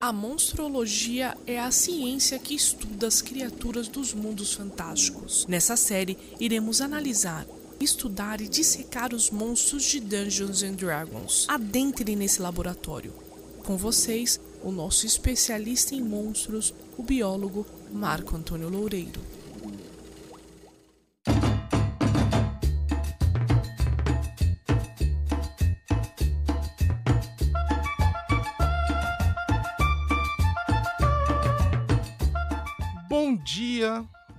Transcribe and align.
A 0.00 0.12
monstrologia 0.12 1.36
é 1.44 1.58
a 1.58 1.72
ciência 1.72 2.38
que 2.38 2.54
estuda 2.54 3.08
as 3.08 3.20
criaturas 3.20 3.88
dos 3.88 4.14
mundos 4.14 4.52
fantásticos. 4.52 5.44
Nessa 5.48 5.74
série, 5.76 6.16
iremos 6.38 6.80
analisar, 6.80 7.44
estudar 7.80 8.40
e 8.40 8.46
dissecar 8.46 9.12
os 9.12 9.28
monstros 9.28 9.82
de 9.82 9.98
Dungeons 9.98 10.62
and 10.62 10.74
Dragons. 10.74 11.46
Adentre 11.48 12.14
nesse 12.14 12.40
laboratório. 12.40 13.12
Com 13.64 13.76
vocês, 13.76 14.40
o 14.62 14.70
nosso 14.70 15.04
especialista 15.04 15.96
em 15.96 16.00
monstros, 16.00 16.72
o 16.96 17.02
biólogo 17.02 17.66
Marco 17.92 18.36
Antônio 18.36 18.68
Loureiro. 18.68 19.20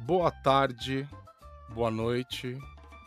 Boa 0.09 0.31
tarde, 0.31 1.07
boa 1.69 1.91
noite, 1.91 2.57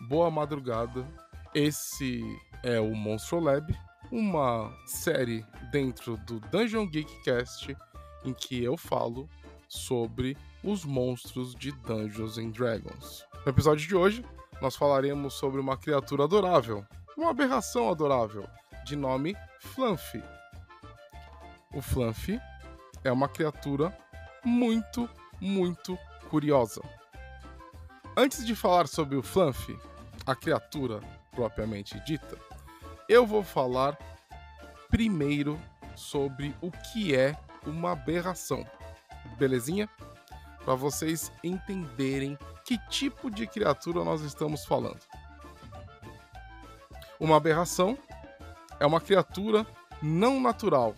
boa 0.03 0.31
madrugada. 0.31 1.05
Esse 1.53 2.23
é 2.63 2.79
o 2.79 2.95
Monstro 2.95 3.41
Lab, 3.41 3.77
uma 4.13 4.73
série 4.87 5.45
dentro 5.73 6.17
do 6.19 6.39
Dungeon 6.39 6.87
Geek 6.87 7.13
Cast 7.25 7.77
em 8.25 8.33
que 8.33 8.63
eu 8.63 8.77
falo 8.77 9.29
sobre 9.69 10.39
os 10.63 10.85
monstros 10.85 11.57
de 11.57 11.73
Dungeons 11.73 12.39
and 12.39 12.51
Dragons. 12.51 13.27
No 13.45 13.51
episódio 13.51 13.85
de 13.85 13.97
hoje, 13.97 14.25
nós 14.61 14.77
falaremos 14.77 15.35
sobre 15.35 15.61
uma 15.61 15.77
criatura 15.77 16.23
adorável, 16.23 16.87
uma 17.19 17.31
aberração 17.31 17.91
adorável, 17.91 18.49
de 18.85 18.95
nome 18.95 19.37
Fluffy. 19.59 20.23
O 21.75 21.83
Fluffy 21.83 22.41
é 23.03 23.11
uma 23.11 23.29
criatura 23.29 23.93
muito, 24.45 25.11
muito 25.41 25.99
curiosa. 26.33 26.81
Antes 28.17 28.43
de 28.47 28.57
falar 28.57 28.89
sobre 28.89 29.17
o 29.17 29.23
Fluffy, 29.23 29.79
a 30.25 30.35
criatura 30.35 30.99
propriamente 31.31 32.01
dita, 32.07 32.39
eu 33.07 33.27
vou 33.27 33.43
falar 33.43 33.99
primeiro 34.89 35.61
sobre 35.95 36.57
o 36.63 36.71
que 36.71 37.15
é 37.15 37.37
uma 37.67 37.93
aberração. 37.93 38.67
Belezinha? 39.37 39.87
Para 40.65 40.75
vocês 40.75 41.31
entenderem 41.45 42.39
que 42.65 42.79
tipo 42.89 43.31
de 43.31 43.47
criatura 43.47 44.03
nós 44.03 44.23
estamos 44.23 44.65
falando. 44.65 45.01
Uma 47.21 47.37
aberração 47.37 47.99
é 48.81 48.87
uma 48.87 49.03
criatura 49.03 49.67
não 50.03 50.41
natural 50.41 50.95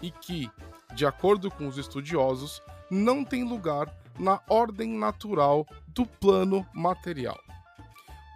e 0.00 0.10
que, 0.10 0.50
de 0.94 1.04
acordo 1.04 1.50
com 1.50 1.68
os 1.68 1.76
estudiosos, 1.76 2.62
não 2.90 3.22
tem 3.22 3.44
lugar 3.44 3.94
na 4.18 4.40
ordem 4.48 4.90
natural 4.90 5.66
do 5.88 6.04
plano 6.04 6.66
material. 6.72 7.38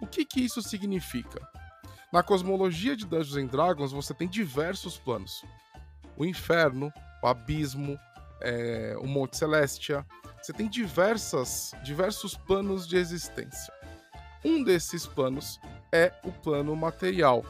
O 0.01 0.07
que, 0.07 0.25
que 0.25 0.41
isso 0.41 0.61
significa? 0.61 1.47
Na 2.11 2.21
cosmologia 2.21 2.95
de 2.95 3.05
Dungeons 3.05 3.37
and 3.37 3.47
Dragons, 3.47 3.91
você 3.91 4.13
tem 4.13 4.27
diversos 4.27 4.97
planos: 4.97 5.43
o 6.15 6.25
inferno, 6.25 6.91
o 7.23 7.27
abismo, 7.27 7.97
é, 8.41 8.95
o 8.99 9.07
Monte 9.07 9.37
Celestia. 9.37 10.05
Você 10.41 10.51
tem 10.51 10.69
diversas, 10.69 11.71
diversos 11.83 12.35
planos 12.35 12.85
de 12.85 12.97
existência. 12.97 13.73
Um 14.43 14.61
desses 14.61 15.07
planos 15.07 15.59
é 15.91 16.13
o 16.23 16.31
plano 16.31 16.75
material. 16.75 17.45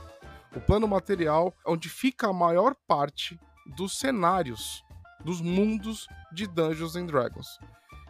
O 0.55 0.61
plano 0.61 0.87
material 0.87 1.55
é 1.65 1.71
onde 1.71 1.89
fica 1.89 2.27
a 2.27 2.33
maior 2.33 2.75
parte 2.87 3.39
dos 3.75 3.97
cenários, 3.97 4.83
dos 5.25 5.41
mundos 5.41 6.07
de 6.31 6.45
Dungeons 6.45 6.95
and 6.95 7.07
Dragons. 7.07 7.57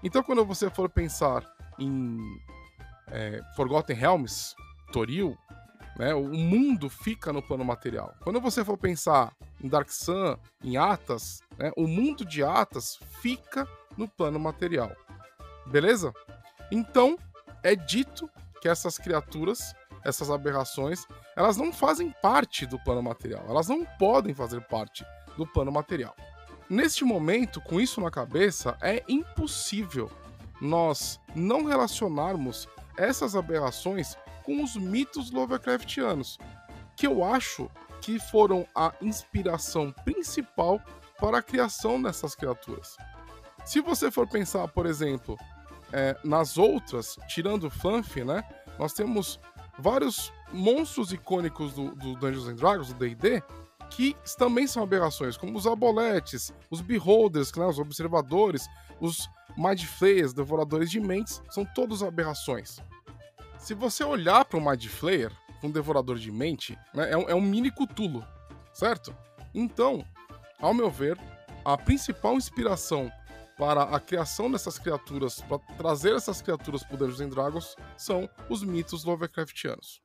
Então, 0.04 0.22
quando 0.22 0.46
você 0.46 0.70
for 0.70 0.90
pensar 0.90 1.50
em 1.80 2.20
é, 3.08 3.42
Forgotten 3.56 3.96
Realms, 3.96 4.54
Toril, 4.92 5.38
né, 5.98 6.14
o 6.14 6.28
mundo 6.28 6.90
fica 6.90 7.32
no 7.32 7.42
plano 7.42 7.64
material. 7.64 8.14
Quando 8.22 8.42
você 8.42 8.66
for 8.66 8.78
pensar 8.78 9.34
em 9.62 9.68
Dark 9.68 9.90
Sun, 9.90 10.38
em 10.64 10.76
Atas, 10.78 11.42
né, 11.58 11.72
o 11.78 11.88
mundo 11.88 12.26
de 12.26 12.44
Atas 12.44 13.00
fica 13.22 13.68
no 13.98 14.08
plano 14.08 14.40
material. 14.40 14.92
Beleza? 15.68 16.14
Então, 16.72 17.18
é 17.64 17.76
dito 17.76 18.30
que 18.62 18.68
essas 18.68 18.98
criaturas, 18.98 19.74
essas 20.04 20.30
aberrações, 20.30 21.06
elas 21.36 21.56
não 21.56 21.72
fazem 21.72 22.14
parte 22.22 22.66
do 22.66 22.80
plano 22.80 23.02
material. 23.02 23.46
Elas 23.48 23.68
não 23.68 23.86
podem 23.86 24.34
fazer 24.34 24.62
parte 24.62 25.06
do 25.38 25.48
plano 25.48 25.72
material. 25.72 26.16
Neste 26.70 27.04
momento, 27.04 27.62
com 27.62 27.80
isso 27.80 28.02
na 28.02 28.10
cabeça, 28.10 28.78
é 28.82 29.04
impossível 29.08 30.10
nós 30.62 31.20
não 31.36 31.66
relacionarmos 31.66 32.68
essas 32.98 33.36
aberrações 33.36 34.16
com 34.44 34.64
os 34.64 34.76
mitos 34.76 35.32
Lovecraftianos, 35.32 36.38
que 36.96 37.08
eu 37.08 37.24
acho 37.24 37.70
que 38.02 38.20
foram 38.20 38.68
a 38.76 38.94
inspiração 39.02 39.92
principal 40.04 40.82
para 41.20 41.40
a 41.40 41.42
criação 41.42 42.02
dessas 42.02 42.36
criaturas. 42.36 42.98
Se 43.66 43.80
você 43.80 44.12
for 44.12 44.28
pensar, 44.28 44.68
por 44.68 44.86
exemplo, 44.86 45.38
é, 45.92 46.18
nas 46.24 46.58
outras, 46.58 47.18
tirando 47.28 47.68
o 47.68 48.26
né? 48.26 48.44
Nós 48.78 48.94
temos 48.94 49.40
vários 49.78 50.34
monstros 50.52 51.14
icônicos 51.14 51.74
do, 51.74 51.96
do 51.96 52.16
Dungeons 52.16 52.48
and 52.48 52.56
Dragons, 52.56 52.88
do 52.92 52.96
D&D, 52.96 53.42
que 53.96 54.16
também 54.38 54.66
são 54.66 54.84
aberrações, 54.84 55.38
como 55.38 55.58
os 55.58 55.68
aboletes, 55.68 56.52
os 56.70 56.82
beholders, 56.82 57.52
né, 57.54 57.66
os 57.66 57.78
observadores, 57.78 58.68
os 59.00 59.30
mind 59.56 59.84
flayers, 59.84 60.34
devoradores 60.34 60.90
de 60.90 61.00
mentes, 61.00 61.42
são 61.50 61.64
todos 61.64 62.02
aberrações. 62.02 62.80
Se 63.60 63.74
você 63.74 64.04
olhar 64.04 64.46
para 64.46 64.60
um 64.60 64.70
mind 64.70 64.88
flayer, 64.88 65.32
um 65.64 65.70
devorador 65.70 66.18
de 66.18 66.32
mente, 66.32 66.78
né, 66.94 67.12
é, 67.12 67.18
um, 67.18 67.30
é 67.30 67.36
um 67.36 67.42
mini 67.42 67.72
Cthulhu, 67.72 68.26
certo? 68.74 69.16
Então, 69.54 70.04
ao 70.60 70.74
meu 70.74 70.90
ver, 70.90 71.18
a 71.64 71.78
principal 71.78 72.36
inspiração 72.36 73.12
para 73.58 73.84
a 73.84 74.00
criação 74.00 74.52
dessas 74.52 74.80
criaturas, 74.80 75.40
para 75.42 75.60
trazer 75.78 76.16
essas 76.16 76.42
criaturas 76.42 76.84
para 76.84 76.98
Dungeons 76.98 77.30
Dragons, 77.30 77.76
são 77.96 78.28
os 78.50 78.64
mitos 78.64 79.06
Lovecraftianos. 79.06 80.03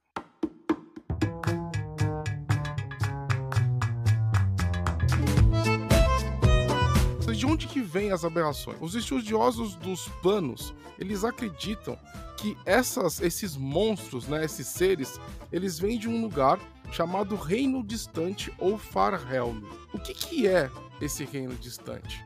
De 7.38 7.47
onde 7.47 7.69
que 7.69 7.81
vêm 7.81 8.10
as 8.10 8.25
aberrações? 8.25 8.78
Os 8.81 8.97
estudiosos 8.97 9.76
dos 9.76 10.09
planos, 10.21 10.75
eles 10.99 11.22
acreditam 11.22 11.97
que 12.37 12.56
essas, 12.66 13.21
esses 13.21 13.56
monstros, 13.56 14.26
né, 14.26 14.44
esses 14.44 14.66
seres, 14.66 15.21
eles 15.53 15.78
vêm 15.78 15.99
de 15.99 16.09
um 16.09 16.21
lugar 16.21 16.59
chamado 16.91 17.37
Reino 17.37 17.82
Distante 17.84 18.53
ou 18.59 18.76
Farhelm. 18.76 19.62
O 19.93 19.99
que, 19.99 20.15
que 20.15 20.49
é 20.49 20.69
esse 21.00 21.25
Reino 21.25 21.54
Distante? 21.54 22.25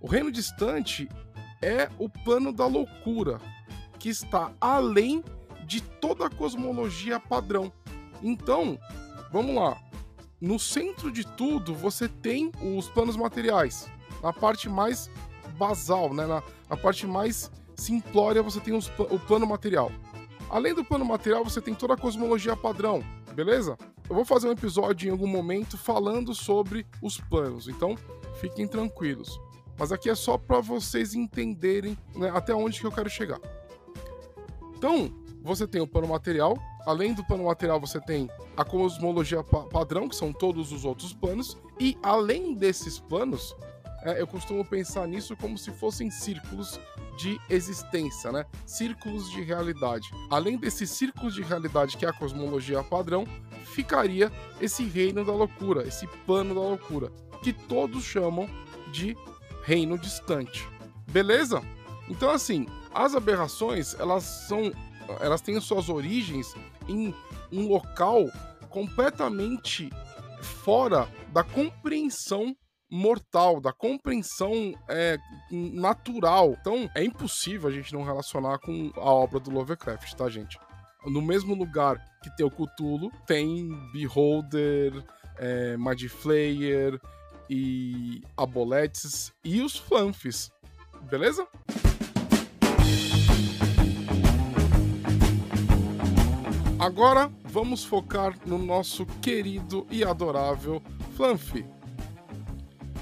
O 0.00 0.06
Reino 0.06 0.30
Distante 0.30 1.08
é 1.62 1.88
o 1.98 2.08
plano 2.08 2.52
da 2.52 2.66
loucura, 2.66 3.40
que 3.98 4.10
está 4.10 4.52
além 4.60 5.24
de 5.64 5.80
toda 5.80 6.26
a 6.26 6.30
cosmologia 6.30 7.18
padrão. 7.18 7.72
Então, 8.22 8.78
vamos 9.32 9.54
lá. 9.54 9.78
No 10.38 10.58
centro 10.58 11.10
de 11.10 11.26
tudo, 11.26 11.74
você 11.74 12.06
tem 12.06 12.52
os 12.60 12.88
planos 12.90 13.16
materiais, 13.16 13.90
na 14.22 14.32
parte 14.32 14.68
mais 14.68 15.10
basal, 15.58 16.12
né? 16.12 16.26
na, 16.26 16.42
na 16.68 16.76
parte 16.76 17.06
mais 17.06 17.50
simplória, 17.74 18.42
você 18.42 18.60
tem 18.60 18.74
os, 18.74 18.88
o 18.98 19.18
plano 19.18 19.46
material. 19.46 19.90
Além 20.48 20.74
do 20.74 20.84
plano 20.84 21.04
material, 21.04 21.44
você 21.44 21.60
tem 21.60 21.74
toda 21.74 21.94
a 21.94 21.96
cosmologia 21.96 22.56
padrão, 22.56 23.02
beleza? 23.34 23.76
Eu 24.08 24.14
vou 24.14 24.24
fazer 24.24 24.48
um 24.48 24.52
episódio 24.52 25.08
em 25.08 25.10
algum 25.10 25.26
momento 25.26 25.76
falando 25.76 26.34
sobre 26.34 26.86
os 27.02 27.18
planos, 27.18 27.68
então 27.68 27.96
fiquem 28.40 28.66
tranquilos. 28.68 29.40
Mas 29.78 29.92
aqui 29.92 30.08
é 30.08 30.14
só 30.14 30.38
para 30.38 30.60
vocês 30.60 31.14
entenderem 31.14 31.98
né, 32.14 32.30
até 32.32 32.54
onde 32.54 32.80
que 32.80 32.86
eu 32.86 32.92
quero 32.92 33.10
chegar. 33.10 33.40
Então, 34.76 35.12
você 35.42 35.66
tem 35.66 35.80
o 35.80 35.86
plano 35.86 36.08
material. 36.08 36.56
Além 36.86 37.12
do 37.12 37.24
plano 37.24 37.44
material, 37.44 37.80
você 37.80 38.00
tem 38.00 38.30
a 38.56 38.64
cosmologia 38.64 39.42
pa 39.42 39.64
padrão, 39.64 40.08
que 40.08 40.16
são 40.16 40.32
todos 40.32 40.72
os 40.72 40.84
outros 40.84 41.12
planos. 41.12 41.56
E 41.78 41.98
além 42.02 42.54
desses 42.54 42.98
planos, 42.98 43.54
é, 44.06 44.20
eu 44.20 44.26
costumo 44.26 44.64
pensar 44.64 45.04
nisso 45.08 45.36
como 45.36 45.58
se 45.58 45.72
fossem 45.72 46.10
círculos 46.10 46.78
de 47.18 47.40
existência, 47.50 48.30
né? 48.30 48.46
Círculos 48.64 49.28
de 49.32 49.42
realidade. 49.42 50.08
Além 50.30 50.56
desses 50.56 50.90
círculos 50.90 51.34
de 51.34 51.42
realidade 51.42 51.96
que 51.96 52.06
é 52.06 52.08
a 52.08 52.12
cosmologia 52.12 52.84
padrão, 52.84 53.26
ficaria 53.64 54.30
esse 54.60 54.84
reino 54.84 55.24
da 55.24 55.32
loucura, 55.32 55.86
esse 55.88 56.06
plano 56.24 56.54
da 56.54 56.60
loucura, 56.60 57.10
que 57.42 57.52
todos 57.52 58.04
chamam 58.04 58.48
de 58.92 59.16
reino 59.64 59.98
distante. 59.98 60.68
Beleza? 61.10 61.60
Então 62.08 62.30
assim, 62.30 62.66
as 62.94 63.16
aberrações, 63.16 63.94
elas 63.94 64.22
são 64.22 64.72
elas 65.20 65.40
têm 65.40 65.60
suas 65.60 65.88
origens 65.88 66.54
em 66.88 67.12
um 67.52 67.68
local 67.68 68.24
completamente 68.70 69.90
fora 70.42 71.08
da 71.32 71.42
compreensão 71.42 72.56
mortal, 72.96 73.60
da 73.60 73.72
compreensão 73.72 74.74
é, 74.88 75.18
natural. 75.50 76.56
Então, 76.60 76.90
é 76.94 77.04
impossível 77.04 77.68
a 77.68 77.72
gente 77.72 77.92
não 77.92 78.02
relacionar 78.02 78.58
com 78.58 78.90
a 78.96 79.12
obra 79.12 79.38
do 79.38 79.50
Lovecraft, 79.50 80.14
tá, 80.14 80.28
gente? 80.28 80.58
No 81.04 81.22
mesmo 81.22 81.54
lugar 81.54 82.02
que 82.22 82.34
tem 82.36 82.44
o 82.44 82.50
Cthulhu, 82.50 83.12
tem 83.26 83.68
Beholder, 83.92 85.04
é, 85.36 85.76
Mad 85.76 86.02
Flayer 86.08 87.00
e 87.48 88.22
Aboletes 88.36 89.32
e 89.44 89.60
os 89.60 89.76
Flanfs, 89.76 90.50
beleza? 91.02 91.46
Agora 96.78 97.30
vamos 97.44 97.84
focar 97.84 98.34
no 98.44 98.58
nosso 98.58 99.06
querido 99.22 99.86
e 99.90 100.04
adorável 100.04 100.82
Flanf. 101.16 101.75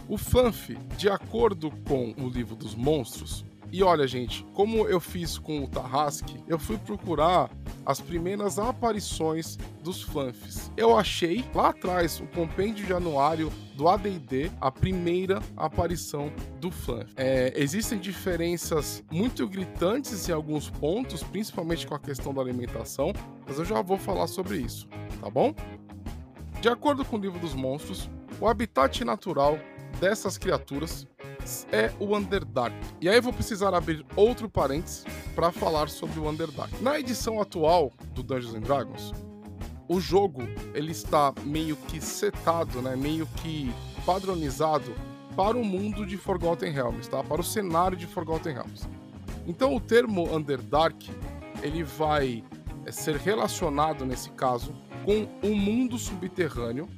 O 0.08 0.18
Flanf, 0.18 0.70
de 0.96 1.08
acordo 1.08 1.70
com 1.88 2.14
o 2.18 2.28
livro 2.28 2.54
dos 2.54 2.74
monstros, 2.74 3.44
e 3.72 3.82
olha, 3.82 4.06
gente, 4.06 4.46
como 4.52 4.86
eu 4.86 5.00
fiz 5.00 5.36
com 5.36 5.64
o 5.64 5.66
Tarrasque, 5.66 6.38
eu 6.46 6.60
fui 6.60 6.78
procurar 6.78 7.50
as 7.84 8.00
primeiras 8.00 8.56
aparições 8.56 9.56
dos 9.82 10.00
Flanfs. 10.00 10.70
Eu 10.76 10.96
achei 10.96 11.44
lá 11.52 11.70
atrás 11.70 12.20
o 12.20 12.26
compêndio 12.28 12.86
de 12.86 12.92
anuário 12.92 13.52
do 13.74 13.88
AD&D 13.88 14.50
a 14.60 14.70
primeira 14.70 15.42
aparição 15.56 16.32
do 16.60 16.70
Flanf. 16.70 17.10
É, 17.16 17.52
existem 17.56 17.98
diferenças 17.98 19.02
muito 19.10 19.48
gritantes 19.48 20.28
em 20.28 20.32
alguns 20.32 20.70
pontos, 20.70 21.24
principalmente 21.24 21.84
com 21.84 21.96
a 21.96 21.98
questão 21.98 22.32
da 22.32 22.40
alimentação, 22.40 23.12
mas 23.44 23.58
eu 23.58 23.64
já 23.64 23.82
vou 23.82 23.98
falar 23.98 24.28
sobre 24.28 24.58
isso, 24.58 24.88
tá 25.20 25.28
bom? 25.28 25.52
De 26.60 26.68
acordo 26.68 27.04
com 27.04 27.16
o 27.16 27.20
livro 27.20 27.40
dos 27.40 27.54
monstros, 27.54 28.08
o 28.40 28.46
habitat 28.46 29.04
natural 29.04 29.58
dessas 30.00 30.38
criaturas 30.38 31.06
é 31.70 31.92
o 31.98 32.16
Underdark. 32.16 32.74
E 33.00 33.08
aí 33.08 33.16
eu 33.16 33.22
vou 33.22 33.32
precisar 33.32 33.74
abrir 33.74 34.04
outro 34.16 34.48
parênteses 34.48 35.04
para 35.34 35.52
falar 35.52 35.88
sobre 35.88 36.18
o 36.18 36.28
Underdark. 36.28 36.72
Na 36.82 36.98
edição 36.98 37.40
atual 37.40 37.92
do 38.14 38.22
Dungeons 38.22 38.54
and 38.54 38.60
Dragons, 38.60 39.12
o 39.88 40.00
jogo 40.00 40.42
ele 40.72 40.92
está 40.92 41.32
meio 41.44 41.76
que 41.76 42.00
setado, 42.00 42.80
né, 42.80 42.96
meio 42.96 43.26
que 43.42 43.72
padronizado 44.06 44.94
para 45.36 45.56
o 45.56 45.64
mundo 45.64 46.06
de 46.06 46.16
Forgotten 46.16 46.72
Realms, 46.72 47.08
tá? 47.08 47.22
Para 47.22 47.40
o 47.40 47.44
cenário 47.44 47.96
de 47.96 48.06
Forgotten 48.06 48.54
Realms. 48.54 48.88
Então 49.46 49.74
o 49.74 49.80
termo 49.80 50.34
Underdark 50.34 51.10
ele 51.62 51.82
vai 51.82 52.44
é, 52.86 52.92
ser 52.92 53.16
relacionado 53.16 54.04
nesse 54.04 54.30
caso 54.30 54.74
com 55.04 55.28
o 55.46 55.54
mundo 55.54 55.98
subterrâneo 55.98 56.88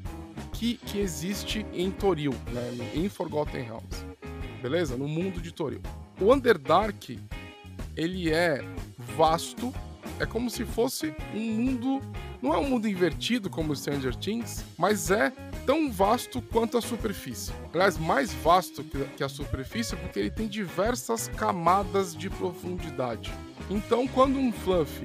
que, 0.59 0.75
que 0.75 0.99
existe 0.99 1.65
em 1.73 1.91
Toril, 1.91 2.35
né, 2.53 2.93
em 2.95 3.09
Forgotten 3.09 3.63
Realms 3.63 4.07
beleza? 4.69 4.97
No 4.97 5.07
mundo 5.07 5.41
de 5.41 5.53
Toril. 5.53 5.81
O 6.21 6.33
Underdark, 6.33 7.19
ele 7.97 8.33
é 8.33 8.65
vasto, 8.99 9.73
é 10.19 10.27
como 10.27 10.51
se 10.51 10.65
fosse 10.65 11.15
um 11.33 11.41
mundo, 11.41 12.01
não 12.43 12.53
é 12.53 12.59
um 12.59 12.69
mundo 12.69 12.89
invertido 12.89 13.49
como 13.49 13.77
Stranger 13.77 14.15
Things, 14.17 14.65
mas 14.77 15.11
é 15.11 15.31
tão 15.65 15.91
vasto 15.91 16.43
quanto 16.43 16.77
a 16.77 16.83
superfície. 16.83 17.53
Aliás, 17.73 17.97
mais 17.97 18.33
vasto 18.33 18.85
que 19.17 19.23
a 19.23 19.29
superfície 19.29 19.95
porque 19.97 20.19
ele 20.19 20.31
tem 20.31 20.49
diversas 20.49 21.29
camadas 21.29 22.17
de 22.17 22.29
profundidade. 22.29 23.33
Então, 23.71 24.07
quando 24.09 24.37
um 24.37 24.53
fluff 24.53 25.03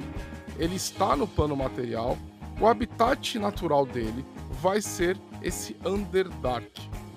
ele 0.58 0.76
está 0.76 1.16
no 1.16 1.28
plano 1.28 1.56
material, 1.56 2.18
o 2.60 2.68
habitat 2.68 3.38
natural 3.38 3.86
dele 3.86 4.26
vai 4.52 4.82
ser 4.82 5.18
esse 5.42 5.76
Underdark, 5.86 6.72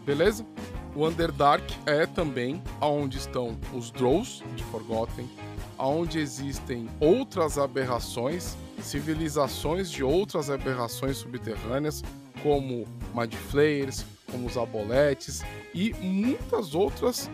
beleza? 0.04 0.46
O 0.94 1.06
Underdark 1.06 1.64
é 1.86 2.06
também 2.06 2.62
aonde 2.80 3.18
estão 3.18 3.58
os 3.72 3.90
Drows 3.90 4.42
de 4.54 4.62
Forgotten, 4.64 5.28
aonde 5.76 6.18
existem 6.18 6.88
outras 7.00 7.58
aberrações, 7.58 8.56
civilizações 8.80 9.90
de 9.90 10.04
outras 10.04 10.50
aberrações 10.50 11.16
subterrâneas, 11.16 12.02
como 12.42 12.86
Mad 13.12 13.32
Flayers, 13.34 14.04
como 14.30 14.46
os 14.46 14.56
Aboletes 14.56 15.42
e 15.74 15.92
muitas 15.94 16.74
outras 16.74 17.30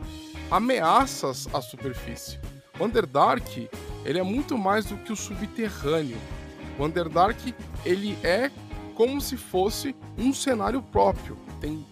ameaças 0.50 1.47
à 1.52 1.61
superfície. 1.61 2.38
O 2.79 2.85
Underdark 2.85 3.69
ele 4.05 4.19
é 4.19 4.23
muito 4.23 4.56
mais 4.56 4.87
do 4.87 4.97
que 4.97 5.12
o 5.12 5.17
subterrâneo. 5.17 6.17
O 6.79 6.85
Underdark 6.85 7.55
ele 7.85 8.17
é 8.23 8.50
como 8.90 9.20
se 9.20 9.37
fosse 9.37 9.94
um 10.19 10.32
cenário 10.32 10.82
próprio. 10.82 11.37
Tem 11.60 11.84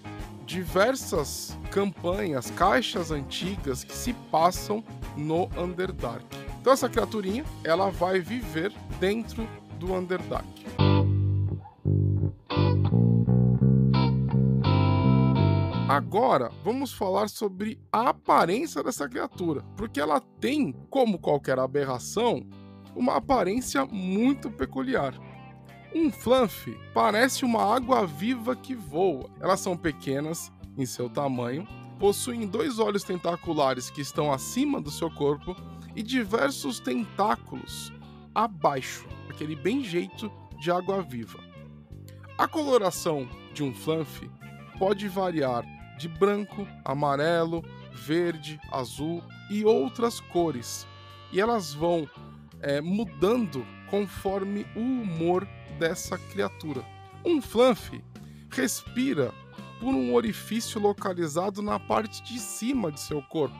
diversas 0.46 1.58
campanhas, 1.70 2.50
caixas 2.50 3.10
antigas 3.10 3.84
que 3.84 3.94
se 3.94 4.12
passam 4.30 4.82
no 5.16 5.48
Underdark. 5.58 6.24
Então 6.60 6.72
essa 6.72 6.88
criaturinha, 6.88 7.44
ela 7.62 7.90
vai 7.90 8.20
viver 8.20 8.72
dentro 8.98 9.46
do 9.78 9.92
Underdark. 9.92 10.46
Agora, 15.88 16.50
vamos 16.62 16.92
falar 16.92 17.28
sobre 17.28 17.80
a 17.90 18.10
aparência 18.10 18.82
dessa 18.82 19.08
criatura, 19.08 19.62
porque 19.76 19.98
ela 19.98 20.20
tem, 20.20 20.72
como 20.90 21.18
qualquer 21.18 21.58
aberração, 21.58 22.46
uma 22.94 23.16
aparência 23.16 23.86
muito 23.86 24.50
peculiar. 24.50 25.14
Um 25.94 26.10
flanf 26.10 26.68
parece 26.92 27.44
uma 27.44 27.74
água-viva 27.74 28.54
que 28.54 28.74
voa. 28.74 29.30
Elas 29.40 29.60
são 29.60 29.76
pequenas 29.76 30.52
em 30.76 30.84
seu 30.84 31.08
tamanho, 31.08 31.66
possuem 31.98 32.46
dois 32.46 32.78
olhos 32.78 33.02
tentaculares 33.02 33.90
que 33.90 34.02
estão 34.02 34.32
acima 34.32 34.80
do 34.80 34.90
seu 34.90 35.10
corpo 35.10 35.56
e 35.96 36.02
diversos 36.02 36.78
tentáculos 36.78 37.92
abaixo, 38.34 39.08
aquele 39.28 39.56
bem 39.56 39.82
jeito 39.82 40.30
de 40.60 40.70
água-viva. 40.70 41.40
A 42.36 42.46
coloração 42.46 43.28
de 43.52 43.64
um 43.64 43.74
flanf 43.74 44.22
pode 44.78 45.08
variar 45.08 45.64
de 45.98 46.06
branco, 46.06 46.68
amarelo, 46.84 47.64
verde, 47.92 48.60
azul 48.70 49.22
e 49.50 49.64
outras 49.64 50.20
cores, 50.20 50.86
e 51.32 51.40
elas 51.40 51.74
vão 51.74 52.08
é, 52.60 52.80
mudando 52.80 53.66
conforme 53.90 54.66
o 54.74 54.80
humor 54.80 55.46
dessa 55.78 56.18
criatura. 56.18 56.84
Um 57.24 57.40
flanf 57.40 57.92
respira 58.50 59.32
por 59.80 59.94
um 59.94 60.14
orifício 60.14 60.80
localizado 60.80 61.62
na 61.62 61.78
parte 61.78 62.22
de 62.22 62.38
cima 62.38 62.90
de 62.90 63.00
seu 63.00 63.22
corpo 63.22 63.56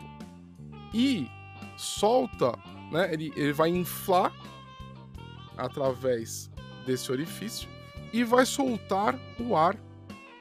e 0.93 1.29
solta, 1.76 2.59
né? 2.91 3.12
Ele, 3.12 3.33
ele 3.37 3.52
vai 3.52 3.69
inflar 3.71 4.33
através 5.57 6.50
desse 6.87 7.11
orifício 7.12 7.69
e 8.12 8.25
vai 8.25 8.47
soltar 8.47 9.19
o 9.38 9.57
ar 9.57 9.76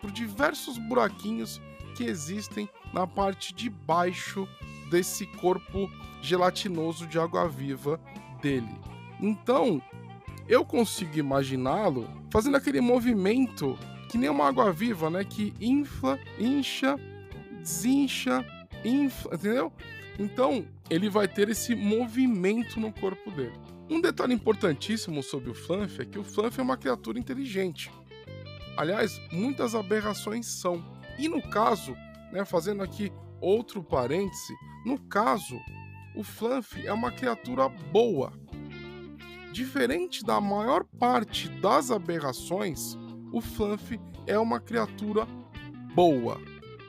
por 0.02 0.12
diversos 0.12 0.78
buraquinhos 0.78 1.62
que 1.96 2.06
existem 2.06 2.70
na 2.94 3.06
parte 3.06 3.54
de 3.54 3.70
baixo 3.70 4.48
desse 4.90 5.26
corpo 5.26 5.90
gelatinoso 6.22 7.06
de 7.08 7.20
água 7.20 7.48
viva 7.48 8.00
dele. 8.42 8.87
Então, 9.22 9.82
eu 10.48 10.64
consigo 10.64 11.18
imaginá-lo 11.18 12.08
fazendo 12.32 12.58
aquele 12.58 12.82
movimento 12.82 13.78
que 14.10 14.18
nem 14.18 14.30
uma 14.30 14.48
água 14.48 14.72
viva, 14.72 15.10
né? 15.10 15.24
Que 15.24 15.54
infla, 15.60 16.20
incha, 16.40 16.96
desincha, 17.60 18.46
infla, 18.84 19.36
entendeu? 19.36 19.72
Então, 20.18 20.66
ele 20.90 21.10
vai 21.10 21.28
ter 21.28 21.50
esse 21.50 21.76
movimento 21.76 22.80
no 22.80 22.92
corpo 22.92 23.30
dele. 23.32 23.60
Um 23.90 24.02
detalhe 24.02 24.34
importantíssimo 24.34 25.22
sobre 25.22 25.50
o 25.50 25.54
Flanf 25.54 26.00
é 26.00 26.06
que 26.06 26.20
o 26.20 26.24
Flanf 26.24 26.60
é 26.60 26.62
uma 26.62 26.78
criatura 26.78 27.20
inteligente. 27.20 27.92
Aliás, 28.78 29.20
muitas 29.32 29.76
aberrações 29.76 30.46
são. 30.46 30.84
E 31.18 31.28
no 31.28 31.42
caso, 31.42 31.96
né, 32.32 32.46
fazendo 32.46 32.84
aqui 32.84 33.12
outro 33.40 33.84
parêntese, 33.84 34.54
no 34.86 35.00
caso, 35.00 35.60
o 36.16 36.24
Flanf 36.24 36.78
é 36.84 36.92
uma 36.92 37.12
criatura 37.12 37.70
boa. 37.70 38.34
Diferente 39.58 40.24
da 40.24 40.40
maior 40.40 40.84
parte 40.84 41.50
das 41.50 41.90
aberrações, 41.90 42.96
o 43.34 43.42
Flanf 43.42 43.94
é 44.28 44.38
uma 44.38 44.60
criatura 44.60 45.26
boa. 45.96 46.40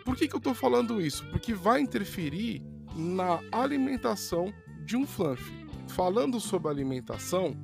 Por 0.04 0.14
que, 0.14 0.28
que 0.28 0.34
eu 0.34 0.38
estou 0.38 0.52
falando 0.52 1.00
isso? 1.00 1.24
Porque 1.30 1.54
vai 1.54 1.80
interferir 1.80 2.62
na 2.94 3.40
alimentação 3.50 4.52
de 4.84 4.98
um 4.98 5.06
Flanf. 5.06 5.40
Falando 5.88 6.38
sobre 6.38 6.68
a 6.68 6.70
alimentação 6.70 7.56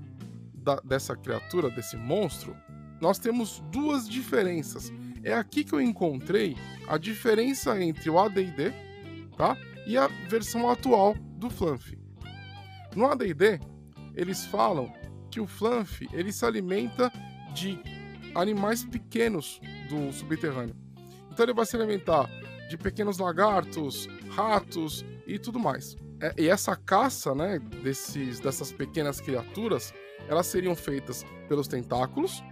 da, 0.54 0.76
dessa 0.76 1.14
criatura, 1.14 1.68
desse 1.68 1.98
monstro, 1.98 2.56
nós 2.98 3.18
temos 3.18 3.62
duas 3.70 4.08
diferenças. 4.08 4.90
É 5.22 5.34
aqui 5.34 5.64
que 5.64 5.74
eu 5.74 5.82
encontrei 5.82 6.56
a 6.88 6.96
diferença 6.96 7.78
entre 7.78 8.08
o 8.08 8.18
AD&D 8.18 8.72
tá? 9.36 9.54
e 9.86 9.98
a 9.98 10.06
versão 10.30 10.70
atual 10.70 11.14
do 11.36 11.50
Flanf. 11.50 11.92
No 12.96 13.04
AD&D, 13.04 13.60
eles 14.14 14.46
falam 14.46 14.92
que 15.30 15.40
o 15.40 15.46
flanf 15.46 16.02
ele 16.12 16.32
se 16.32 16.44
alimenta 16.44 17.12
de 17.54 17.78
animais 18.34 18.84
pequenos 18.84 19.60
do 19.88 20.12
subterrâneo. 20.12 20.76
Então 21.30 21.44
ele 21.44 21.54
vai 21.54 21.66
se 21.66 21.76
alimentar 21.76 22.28
de 22.68 22.76
pequenos 22.76 23.18
lagartos, 23.18 24.08
ratos 24.30 25.04
e 25.26 25.38
tudo 25.38 25.58
mais. 25.58 25.96
É, 26.20 26.34
e 26.38 26.48
essa 26.48 26.76
caça, 26.76 27.34
né, 27.34 27.58
desses, 27.82 28.40
dessas 28.40 28.72
pequenas 28.72 29.20
criaturas, 29.20 29.92
elas 30.28 30.46
seriam 30.46 30.74
feitas 30.74 31.24
pelos 31.48 31.68
tentáculos, 31.68 32.42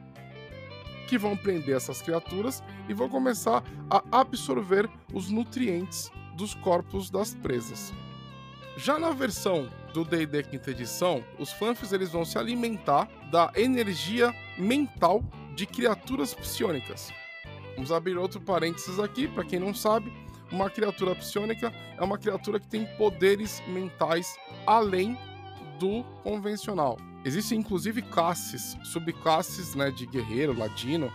que 1.09 1.19
vão 1.19 1.37
prender 1.37 1.77
essas 1.77 2.01
criaturas 2.01 2.63
e 2.89 2.95
vão 2.95 3.09
começar 3.09 3.63
a 3.91 4.21
absorver 4.21 4.89
os 5.13 5.29
nutrientes 5.31 6.11
dos 6.37 6.55
corpos 6.55 7.11
das 7.11 7.35
presas. 7.35 7.93
Já 8.77 8.99
na 8.99 9.11
versão 9.11 9.69
do 9.93 10.05
D&D 10.05 10.43
quinta 10.45 10.71
edição, 10.71 11.25
os 11.39 11.53
Flanfs 11.53 11.93
eles 11.93 12.11
vão 12.11 12.25
se 12.25 12.39
alimentar 12.39 13.09
da 13.31 13.53
energia 13.55 14.35
mental 14.59 15.23
de 15.55 15.67
criaturas 15.67 16.35
psionicas. 16.35 17.13
Vamos 17.75 17.93
abrir 17.93 18.17
outro 18.17 18.41
parênteses 18.41 18.99
aqui, 18.99 19.29
para 19.29 19.45
quem 19.45 19.59
não 19.59 19.75
sabe, 19.75 20.13
uma 20.51 20.69
criatura 20.69 21.15
psionica 21.15 21.73
é 21.97 22.05
uma 22.05 22.19
criatura 22.19 22.61
que 22.61 22.69
tem 22.69 22.85
poderes 22.97 23.63
mentais 23.69 24.37
além 24.67 25.17
do 25.79 26.05
convencional. 26.23 26.99
Existem 27.25 27.59
inclusive 27.59 28.03
classes, 28.03 28.77
subclasses 28.85 29.75
né, 29.75 29.91
de 29.91 30.07
guerreiro, 30.07 30.57
ladino, 30.57 31.11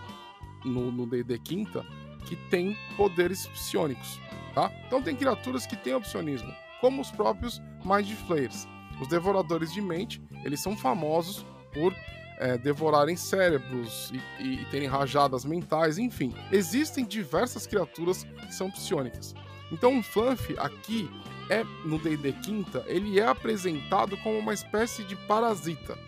no 0.64 1.06
D&D 1.06 1.38
quinta, 1.38 1.86
que 2.26 2.34
tem 2.34 2.76
poderes 2.96 3.46
psionicos, 3.46 4.20
tá? 4.54 4.72
Então 4.86 5.00
tem 5.00 5.14
criaturas 5.14 5.66
que 5.66 5.76
têm 5.76 5.94
opcionismo, 5.94 6.52
como 6.80 7.00
os 7.00 7.10
próprios 7.10 7.60
Mind 7.84 8.10
Flayers. 8.26 8.66
Os 9.00 9.08
devoradores 9.08 9.72
de 9.72 9.80
mente, 9.80 10.20
eles 10.44 10.60
são 10.60 10.76
famosos 10.76 11.44
por 11.72 11.94
é, 12.38 12.56
devorarem 12.56 13.16
cérebros 13.16 14.12
e, 14.12 14.42
e, 14.42 14.62
e, 14.62 14.64
terem 14.66 14.88
rajadas 14.88 15.44
mentais, 15.44 15.98
enfim. 15.98 16.34
Existem 16.50 17.04
diversas 17.04 17.66
criaturas 17.66 18.24
que 18.24 18.54
são 18.54 18.70
psionicas. 18.70 19.34
Então 19.70 19.98
o 19.98 20.02
Fluff 20.02 20.54
aqui 20.58 21.10
é 21.50 21.64
no 21.84 21.98
D&D 21.98 22.32
quinta, 22.44 22.84
ele 22.86 23.18
é 23.18 23.26
apresentado 23.26 24.16
como 24.18 24.38
uma 24.38 24.54
espécie 24.54 25.02
de 25.04 25.16
parasita. 25.16 25.98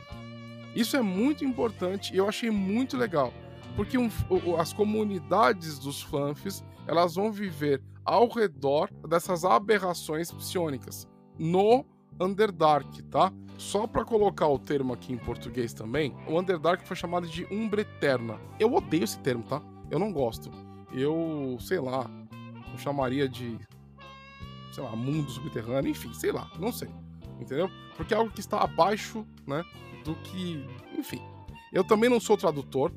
Isso 0.74 0.96
é 0.96 1.02
muito 1.02 1.44
importante 1.44 2.14
e 2.14 2.16
eu 2.16 2.28
achei 2.28 2.50
muito 2.50 2.96
legal, 2.96 3.32
porque 3.74 3.98
um, 3.98 4.08
as 4.58 4.72
comunidades 4.72 5.78
dos 5.78 6.00
Flanfs, 6.00 6.64
elas 6.86 7.14
vão 7.14 7.32
viver 7.32 7.82
ao 8.10 8.26
redor 8.28 8.90
dessas 9.08 9.44
aberrações 9.44 10.32
psionicas 10.32 11.06
no 11.38 11.86
Underdark, 12.20 13.00
tá? 13.04 13.32
Só 13.56 13.86
para 13.86 14.04
colocar 14.04 14.48
o 14.48 14.58
termo 14.58 14.92
aqui 14.92 15.12
em 15.12 15.16
português 15.16 15.72
também, 15.72 16.12
o 16.26 16.36
Underdark 16.36 16.84
foi 16.84 16.96
chamado 16.96 17.28
de 17.28 17.44
Umbra 17.54 17.82
Eterna. 17.82 18.40
Eu 18.58 18.74
odeio 18.74 19.04
esse 19.04 19.16
termo, 19.20 19.44
tá? 19.44 19.62
Eu 19.88 20.00
não 20.00 20.12
gosto. 20.12 20.50
Eu, 20.92 21.56
sei 21.60 21.78
lá, 21.78 22.10
eu 22.72 22.78
chamaria 22.78 23.28
de 23.28 23.56
sei 24.72 24.82
lá, 24.82 24.96
mundo 24.96 25.30
subterrâneo, 25.30 25.92
enfim, 25.92 26.12
sei 26.12 26.32
lá, 26.32 26.50
não 26.58 26.72
sei. 26.72 26.88
Entendeu? 27.40 27.70
Porque 27.96 28.12
é 28.12 28.16
algo 28.16 28.32
que 28.32 28.40
está 28.40 28.58
abaixo, 28.58 29.24
né, 29.46 29.64
do 30.04 30.16
que, 30.16 30.66
enfim. 30.98 31.22
Eu 31.72 31.84
também 31.84 32.10
não 32.10 32.18
sou 32.18 32.36
tradutor, 32.36 32.92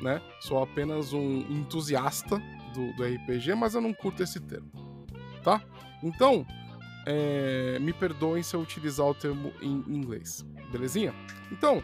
né? 0.00 0.22
Sou 0.40 0.62
apenas 0.62 1.12
um 1.12 1.40
entusiasta 1.50 2.42
do, 2.74 2.92
do 2.94 3.04
RPG, 3.04 3.54
mas 3.54 3.74
eu 3.74 3.80
não 3.80 3.94
curto 3.94 4.22
esse 4.22 4.40
termo, 4.40 4.70
tá? 5.42 5.62
Então, 6.02 6.46
é, 7.06 7.78
me 7.80 7.92
perdoem 7.92 8.42
se 8.42 8.54
eu 8.54 8.60
utilizar 8.60 9.06
o 9.06 9.14
termo 9.14 9.52
em 9.62 9.84
inglês, 9.88 10.44
belezinha? 10.70 11.14
Então, 11.50 11.82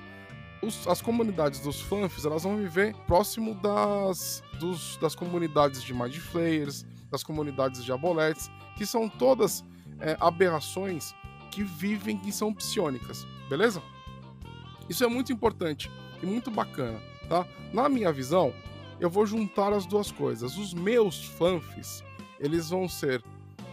os, 0.62 0.86
as 0.86 1.00
comunidades 1.00 1.60
dos 1.60 1.80
fanfs, 1.80 2.24
elas 2.24 2.42
vão 2.42 2.56
viver 2.56 2.94
próximo 3.06 3.54
das, 3.54 4.42
dos, 4.58 4.96
das 4.98 5.14
comunidades 5.14 5.82
de 5.82 5.94
Mind 5.94 6.16
Flayers, 6.16 6.84
das 7.10 7.22
comunidades 7.22 7.84
de 7.84 7.92
Aboletes, 7.92 8.50
que 8.76 8.84
são 8.84 9.08
todas 9.08 9.64
é, 10.00 10.16
aberrações 10.20 11.14
que 11.50 11.62
vivem 11.62 12.20
e 12.24 12.32
são 12.32 12.52
psionicas, 12.52 13.26
beleza? 13.48 13.82
Isso 14.88 15.04
é 15.04 15.06
muito 15.06 15.32
importante 15.32 15.90
e 16.22 16.26
muito 16.26 16.50
bacana, 16.50 17.00
tá? 17.28 17.46
Na 17.72 17.88
minha 17.88 18.12
visão, 18.12 18.52
eu 19.00 19.08
vou 19.08 19.26
juntar 19.26 19.72
as 19.72 19.86
duas 19.86 20.12
coisas. 20.12 20.56
Os 20.56 20.74
meus 20.74 21.24
fanfs, 21.24 22.04
eles 22.38 22.70
vão 22.70 22.88
ser 22.88 23.22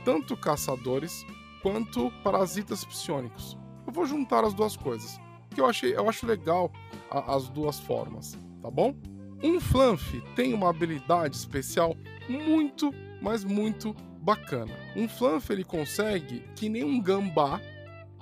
tanto 0.06 0.38
caçadores 0.38 1.26
quanto 1.62 2.10
parasitas 2.24 2.86
psionicos. 2.86 3.58
Eu 3.86 3.92
vou 3.92 4.06
juntar 4.06 4.44
as 4.44 4.54
duas 4.54 4.78
coisas, 4.78 5.20
que 5.54 5.60
eu 5.60 5.66
achei, 5.66 5.96
eu 5.96 6.10
acho 6.10 6.26
legal 6.26 6.72
a, 7.12 7.36
as 7.36 7.50
duas 7.50 7.80
formas, 7.80 8.38
tá 8.62 8.72
bom? 8.72 8.96
Um 9.44 9.60
flanf 9.60 10.14
tem 10.36 10.54
uma 10.54 10.70
habilidade 10.70 11.36
especial 11.36 11.96
muito, 12.28 12.94
mas 13.22 13.44
muito 13.44 13.94
bacana. 14.22 14.74
Um 14.96 15.08
flanf 15.08 15.50
ele 15.50 15.64
consegue, 15.64 16.44
que 16.56 16.70
nem 16.70 16.84
um 16.84 17.02
gambá, 17.02 17.62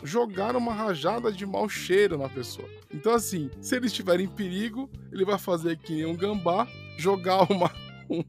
jogar 0.03 0.55
uma 0.55 0.73
rajada 0.73 1.31
de 1.31 1.45
mau 1.45 1.69
cheiro 1.69 2.17
na 2.17 2.29
pessoa. 2.29 2.69
Então, 2.93 3.13
assim, 3.13 3.49
se 3.61 3.75
ele 3.75 3.87
estiver 3.87 4.19
em 4.19 4.27
perigo, 4.27 4.89
ele 5.11 5.25
vai 5.25 5.37
fazer 5.37 5.77
que 5.77 5.93
nem 5.93 6.05
um 6.05 6.15
gambá, 6.15 6.67
jogar 6.97 7.49
uma. 7.51 7.71
Um, 8.09 8.23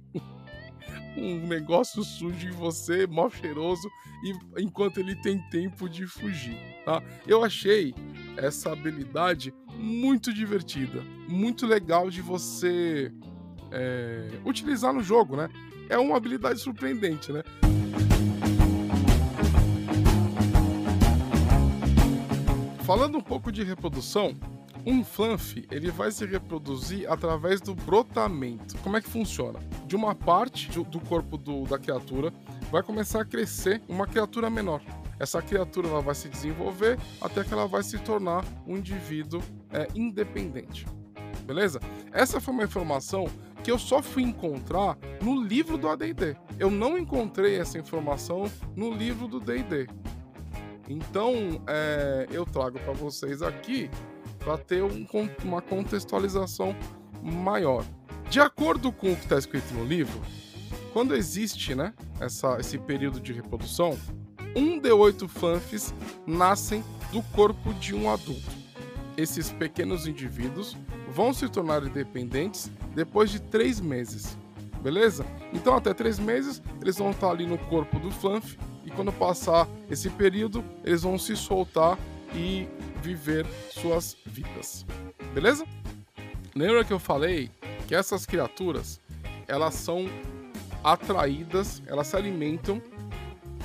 um 1.16 1.46
negócio 1.46 2.04
sujo 2.04 2.46
em 2.46 2.52
você, 2.52 3.06
mal 3.06 3.30
cheiroso, 3.30 3.88
e 4.22 4.62
enquanto 4.62 4.98
ele 4.98 5.14
tem 5.16 5.38
tempo 5.50 5.88
de 5.88 6.06
fugir, 6.06 6.56
tá? 6.84 7.02
Eu 7.26 7.42
achei 7.42 7.94
essa 8.36 8.72
habilidade 8.72 9.52
muito 9.74 10.32
divertida, 10.32 11.02
muito 11.28 11.66
legal 11.66 12.10
de 12.10 12.20
você 12.20 13.12
é, 13.70 14.28
utilizar 14.44 14.92
no 14.92 15.02
jogo, 15.02 15.36
né? 15.36 15.48
É 15.88 15.98
uma 15.98 16.16
habilidade 16.16 16.60
surpreendente, 16.60 17.32
né? 17.32 17.42
Falando 22.84 23.18
um 23.18 23.20
pouco 23.20 23.50
de 23.50 23.64
reprodução, 23.64 24.36
um 24.86 25.02
flanf 25.02 25.56
ele 25.68 25.90
vai 25.90 26.12
se 26.12 26.24
reproduzir 26.24 27.10
através 27.10 27.60
do 27.60 27.74
brotamento. 27.74 28.78
Como 28.78 28.96
é 28.96 29.00
que 29.00 29.10
funciona? 29.10 29.58
De 29.84 29.96
uma 29.96 30.14
parte 30.14 30.70
do 30.84 31.00
corpo 31.00 31.36
do, 31.36 31.64
da 31.64 31.76
criatura 31.76 32.32
vai 32.70 32.84
começar 32.84 33.22
a 33.22 33.24
crescer 33.24 33.82
uma 33.88 34.06
criatura 34.06 34.48
menor. 34.48 34.80
Essa 35.18 35.42
criatura 35.42 35.88
ela 35.88 36.00
vai 36.00 36.14
se 36.14 36.28
desenvolver 36.28 36.98
até 37.20 37.42
que 37.42 37.52
ela 37.52 37.66
vai 37.66 37.82
se 37.82 37.98
tornar 37.98 38.44
um 38.64 38.76
indivíduo 38.76 39.42
é, 39.70 39.88
independente. 39.94 40.86
Beleza? 41.44 41.80
Essa 42.12 42.40
foi 42.40 42.54
uma 42.54 42.64
informação 42.64 43.26
que 43.64 43.70
eu 43.70 43.78
só 43.78 44.00
fui 44.00 44.22
encontrar 44.22 44.96
no 45.20 45.42
livro 45.42 45.76
do 45.76 45.88
AD&D. 45.88 46.36
Eu 46.58 46.70
não 46.70 46.96
encontrei 46.96 47.58
essa 47.58 47.78
informação 47.78 48.50
no 48.76 48.92
livro 48.92 49.26
do 49.26 49.40
D&D. 49.40 49.88
Então, 50.88 51.60
é, 51.66 52.26
eu 52.30 52.44
trago 52.44 52.78
para 52.78 52.92
vocês 52.92 53.42
aqui 53.42 53.90
para 54.46 54.56
ter 54.56 54.80
um, 54.84 55.04
uma 55.42 55.60
contextualização 55.60 56.76
maior. 57.20 57.84
De 58.30 58.38
acordo 58.38 58.92
com 58.92 59.10
o 59.12 59.16
que 59.16 59.24
está 59.24 59.36
escrito 59.36 59.74
no 59.74 59.84
livro, 59.84 60.22
quando 60.92 61.16
existe 61.16 61.74
né, 61.74 61.92
essa, 62.20 62.56
esse 62.60 62.78
período 62.78 63.18
de 63.18 63.32
reprodução, 63.32 63.98
um 64.54 64.78
de 64.78 64.92
oito 64.92 65.26
fanfs 65.26 65.92
nascem 66.24 66.84
do 67.10 67.22
corpo 67.34 67.74
de 67.74 67.92
um 67.92 68.08
adulto. 68.08 68.52
Esses 69.16 69.50
pequenos 69.50 70.06
indivíduos 70.06 70.76
vão 71.10 71.34
se 71.34 71.48
tornar 71.48 71.82
independentes 71.82 72.70
depois 72.94 73.32
de 73.32 73.40
três 73.40 73.80
meses, 73.80 74.38
beleza? 74.80 75.26
Então, 75.52 75.74
até 75.74 75.92
três 75.92 76.20
meses, 76.20 76.62
eles 76.80 76.96
vão 76.98 77.10
estar 77.10 77.30
ali 77.30 77.46
no 77.46 77.58
corpo 77.58 77.98
do 77.98 78.12
flanf 78.12 78.54
e 78.84 78.92
quando 78.92 79.12
passar 79.12 79.66
esse 79.90 80.08
período, 80.08 80.64
eles 80.84 81.02
vão 81.02 81.18
se 81.18 81.34
soltar 81.34 81.98
e 82.32 82.68
viver 83.06 83.46
suas 83.70 84.16
vidas. 84.26 84.84
Beleza? 85.32 85.64
Lembra 86.54 86.84
que 86.84 86.92
eu 86.92 86.98
falei 86.98 87.50
que 87.86 87.94
essas 87.94 88.26
criaturas, 88.26 89.00
elas 89.46 89.74
são 89.74 90.06
atraídas, 90.82 91.82
elas 91.86 92.08
se 92.08 92.16
alimentam 92.16 92.82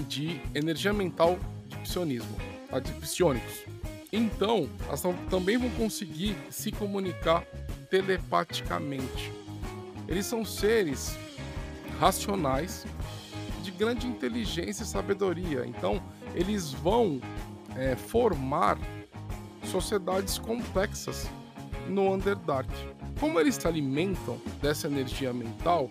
de 0.07 0.39
energia 0.53 0.93
mental 0.93 1.39
de 1.67 1.77
psionismo, 1.77 2.37
tá? 2.69 2.79
de 2.79 2.91
psionicos. 2.93 3.65
Então, 4.11 4.69
elas 4.87 5.01
também 5.29 5.57
vão 5.57 5.69
conseguir 5.71 6.35
se 6.49 6.71
comunicar 6.71 7.43
telepaticamente. 7.89 9.31
Eles 10.07 10.25
são 10.25 10.43
seres 10.45 11.17
racionais 11.99 12.85
de 13.63 13.71
grande 13.71 14.05
inteligência 14.05 14.83
e 14.83 14.85
sabedoria. 14.85 15.65
Então, 15.65 16.01
eles 16.35 16.71
vão 16.71 17.21
é, 17.75 17.95
formar 17.95 18.77
sociedades 19.71 20.37
complexas 20.37 21.29
no 21.87 22.11
Underdark. 22.11 22.69
Como 23.19 23.39
eles 23.39 23.55
se 23.55 23.65
alimentam 23.65 24.37
dessa 24.61 24.87
energia 24.87 25.31
mental, 25.31 25.89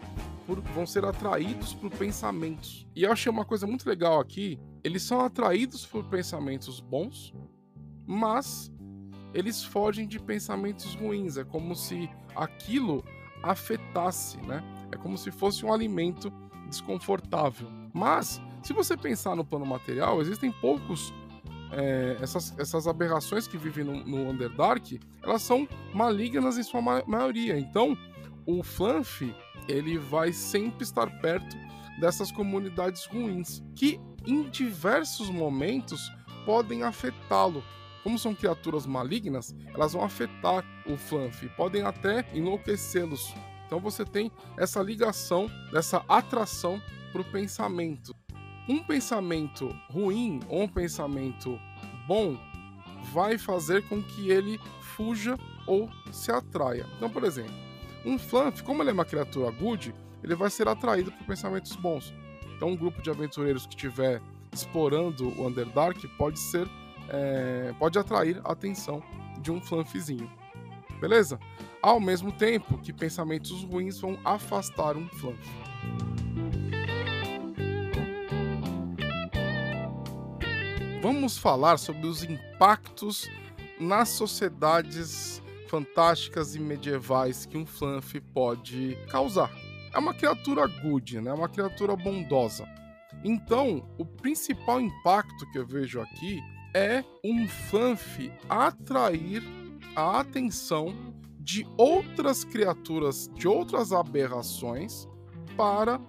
vão 0.75 0.85
ser 0.85 1.05
atraídos 1.05 1.73
por 1.73 1.91
pensamentos. 1.91 2.87
E 2.95 3.05
eu 3.05 3.13
achei 3.13 3.33
uma 3.33 3.45
coisa 3.45 3.67
muito 3.67 3.89
legal 3.89 4.21
aqui: 4.21 4.59
eles 4.85 5.03
são 5.03 5.21
atraídos 5.21 5.87
por 5.87 6.05
pensamentos 6.05 6.81
bons, 6.81 7.33
mas 8.07 8.71
eles 9.33 9.65
fogem 9.65 10.07
de 10.07 10.19
pensamentos 10.19 10.95
ruins. 10.95 11.39
É 11.39 11.45
como 11.45 11.75
se 11.75 12.11
aquilo 12.37 13.03
afetasse, 13.43 14.37
né? 14.43 14.63
É 14.93 14.97
como 14.97 15.17
se 15.17 15.31
fosse 15.31 15.65
um 15.65 15.73
alimento 15.73 16.31
desconfortável. 16.69 17.69
Mas, 17.93 18.41
se 18.63 18.73
você 18.73 18.97
pensar 18.97 19.35
no 19.35 19.45
plano 19.45 19.65
material, 19.65 20.21
existem 20.21 20.53
poucos. 20.53 21.15
É, 21.73 22.17
essas, 22.21 22.59
essas 22.59 22.87
aberrações 22.87 23.47
que 23.47 23.57
vivem 23.57 23.85
no, 23.85 24.05
no 24.05 24.31
Underdark, 24.31 25.00
elas 25.23 25.43
são 25.43 25.69
malignas 25.95 26.59
em 26.59 26.62
sua 26.62 26.83
ma 26.83 27.03
maioria. 27.07 27.59
Então, 27.59 27.97
o 28.47 28.62
Flanf, 28.62 29.23
ele 29.69 29.99
vai 29.99 30.33
sempre 30.33 30.83
estar 30.83 31.07
perto 31.21 31.57
dessas 32.00 32.33
comunidades 32.33 33.07
ruins, 33.07 33.62
que 33.77 34.00
em 34.27 34.49
diversos 34.50 35.31
momentos 35.31 36.11
podem 36.45 36.83
afetá-lo. 36.83 37.62
Como 38.03 38.19
são 38.19 38.35
criaturas 38.35 38.87
malignas, 38.87 39.55
elas 39.75 39.93
vão 39.93 40.03
afetar 40.03 40.65
o 40.87 40.97
Flanf, 40.97 41.45
podem 41.57 41.83
até 41.83 42.25
enlouquecê-los. 42.33 43.35
Então 43.67 43.79
você 43.79 44.05
tem 44.05 44.33
essa 44.57 44.83
ligação, 44.83 45.49
essa 45.73 46.03
atração 46.09 46.83
para 47.12 47.21
o 47.21 47.25
pensamento. 47.25 48.15
Um 48.71 48.85
pensamento 48.85 49.77
ruim 49.91 50.39
ou 50.49 50.62
um 50.62 50.69
pensamento 50.69 51.59
bom 52.07 52.39
vai 53.12 53.37
fazer 53.37 53.83
com 53.89 54.00
que 54.00 54.31
ele 54.31 54.61
fuja 54.81 55.37
ou 55.67 55.91
se 56.12 56.31
atraia. 56.31 56.87
Então, 56.97 57.11
por 57.11 57.25
exemplo, 57.25 57.53
um 58.05 58.17
Flanf, 58.17 58.62
como 58.62 58.81
ele 58.81 58.91
é 58.91 58.93
uma 58.93 59.05
criatura 59.05 59.50
good, 59.50 59.93
ele 60.23 60.37
vai 60.37 60.49
ser 60.50 60.69
atraído 60.69 61.11
por 61.11 61.27
pensamentos 61.27 61.75
bons. 61.75 62.15
Então, 62.55 62.69
um 62.69 62.77
grupo 62.77 63.03
de 63.03 63.11
aventureiros 63.11 63.67
que 63.67 63.75
estiver 63.75 64.23
explorando 64.53 65.31
o 65.31 65.49
Underdark 65.49 66.07
pode 66.17 66.39
ser 66.39 66.69
é, 67.09 67.75
pode 67.77 67.99
atrair 67.99 68.41
a 68.45 68.53
atenção 68.53 69.03
de 69.41 69.50
um 69.50 69.61
flanfizinho. 69.61 70.31
Beleza? 71.00 71.41
Ao 71.83 71.99
mesmo 71.99 72.31
tempo 72.31 72.79
que 72.79 72.93
pensamentos 72.93 73.65
ruins 73.65 73.99
vão 73.99 74.17
afastar 74.25 74.97
um 74.97 75.09
flanf. 75.09 75.45
Vamos 81.12 81.37
falar 81.37 81.76
sobre 81.76 82.07
os 82.07 82.23
impactos 82.23 83.29
nas 83.81 84.11
sociedades 84.11 85.43
fantásticas 85.67 86.55
e 86.55 86.61
medievais 86.61 87.45
que 87.45 87.59
um 87.59 87.67
flanf 87.67 88.14
pode 88.33 88.97
causar. 89.11 89.50
É 89.93 89.99
uma 89.99 90.14
criatura 90.14 90.69
good, 90.69 91.21
né? 91.21 91.33
É 91.33 91.35
uma 91.35 91.49
criatura 91.49 91.97
bondosa. 91.97 92.64
Então, 93.25 93.85
o 93.99 94.07
principal 94.07 94.81
impacto 94.81 95.50
que 95.50 95.59
eu 95.59 95.67
vejo 95.67 96.00
aqui 96.00 96.40
é 96.73 97.02
um 97.25 97.49
fanf 97.49 98.31
atrair 98.49 99.43
a 99.97 100.21
atenção 100.21 100.95
de 101.40 101.67
outras 101.76 102.45
criaturas, 102.45 103.29
de 103.35 103.49
outras 103.49 103.93
aberrações 103.93 105.09
para 105.57 106.00